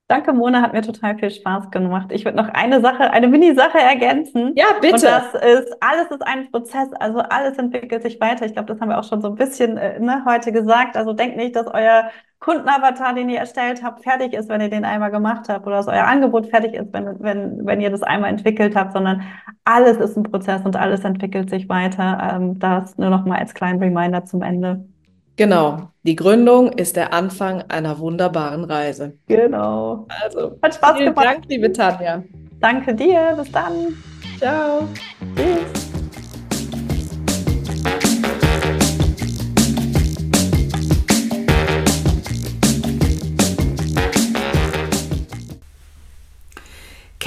Danke, 0.08 0.32
Mona, 0.32 0.62
hat 0.62 0.72
mir 0.72 0.82
total 0.82 1.18
viel 1.18 1.30
Spaß 1.30 1.72
gemacht. 1.72 2.10
Ich 2.14 2.24
würde 2.24 2.38
noch 2.38 2.48
eine 2.48 2.80
Sache, 2.80 3.12
eine 3.12 3.28
Mini-Sache 3.28 3.80
ergänzen. 3.80 4.54
Ja, 4.56 4.68
bitte. 4.80 4.96
Und 4.96 5.04
das 5.04 5.34
ist, 5.34 5.76
alles 5.82 6.10
ist 6.10 6.26
ein 6.26 6.50
Prozess, 6.50 6.88
also 7.02 7.20
alles 7.20 7.58
entwickelt 7.58 8.02
sich 8.02 8.22
weiter. 8.22 8.46
Ich 8.46 8.54
glaube, 8.54 8.72
das 8.72 8.80
haben 8.80 8.88
wir 8.88 8.98
auch 8.98 9.04
schon 9.04 9.22
so 9.22 9.28
ein 9.28 9.36
bisschen 9.36 9.76
äh, 9.76 10.00
ne, 10.00 10.24
heute 10.26 10.54
gesagt. 10.54 10.96
Also 10.96 11.12
denkt 11.12 11.36
nicht, 11.36 11.58
dass 11.58 11.68
euer 11.68 12.12
Kundenavatar, 12.40 13.14
den 13.14 13.30
ihr 13.30 13.40
erstellt 13.40 13.84
habt, 13.84 14.04
fertig 14.04 14.34
ist, 14.34 14.48
wenn 14.48 14.62
ihr 14.62 14.70
den 14.70 14.86
einmal 14.86 15.12
gemacht 15.12 15.50
habt 15.50 15.68
oder 15.68 15.78
dass 15.78 15.88
euer 15.88 16.06
Angebot 16.06 16.48
fertig 16.48 16.74
ist, 16.74 16.94
wenn, 16.94 17.20
wenn, 17.20 17.66
wenn 17.66 17.82
ihr 17.82 17.90
das 17.90 18.02
einmal 18.02 18.30
entwickelt 18.30 18.76
habt, 18.76 18.94
sondern 18.94 19.24
alles 19.66 19.98
ist 19.98 20.16
ein 20.16 20.24
Prozess 20.24 20.62
und 20.64 20.78
alles 20.78 21.04
entwickelt 21.04 21.50
sich 21.50 21.68
weiter. 21.68 22.32
Ähm, 22.34 22.58
das 22.58 22.98
nur 22.98 23.10
noch 23.10 23.26
mal 23.26 23.40
als 23.40 23.54
kleinen 23.54 23.80
Reminder 23.80 24.24
zum 24.24 24.42
Ende. 24.42 24.86
Genau. 25.36 25.90
Die 26.04 26.16
Gründung 26.16 26.72
ist 26.72 26.96
der 26.96 27.14
Anfang 27.14 27.64
einer 27.70 28.00
wunderbaren 28.00 28.64
Reise. 28.64 29.18
Genau. 29.28 30.06
Also, 30.24 30.58
hat 30.62 30.76
Spaß 30.76 30.98
vielen 30.98 31.10
gemacht. 31.10 31.26
Dank, 31.26 31.46
liebe 31.48 31.72
Tanja. 31.72 32.24
Danke 32.60 32.94
dir. 32.94 33.36
Bis 33.38 33.52
dann. 33.52 33.74
Ciao. 34.38 34.88
Tschüss. 35.36 35.89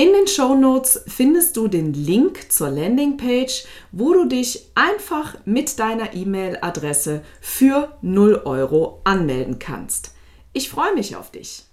In 0.00 0.14
den 0.14 0.26
Show 0.26 0.54
Notes 0.54 1.02
findest 1.08 1.58
du 1.58 1.68
den 1.68 1.92
Link 1.92 2.50
zur 2.50 2.70
Landingpage, 2.70 3.66
wo 3.92 4.14
du 4.14 4.24
dich 4.24 4.70
einfach 4.74 5.36
mit 5.44 5.78
deiner 5.78 6.14
E-Mail-Adresse 6.14 7.22
für 7.42 7.98
0 8.00 8.40
Euro 8.46 9.02
anmelden 9.04 9.58
kannst. 9.58 10.14
Ich 10.54 10.70
freue 10.70 10.94
mich 10.94 11.16
auf 11.16 11.30
dich. 11.30 11.64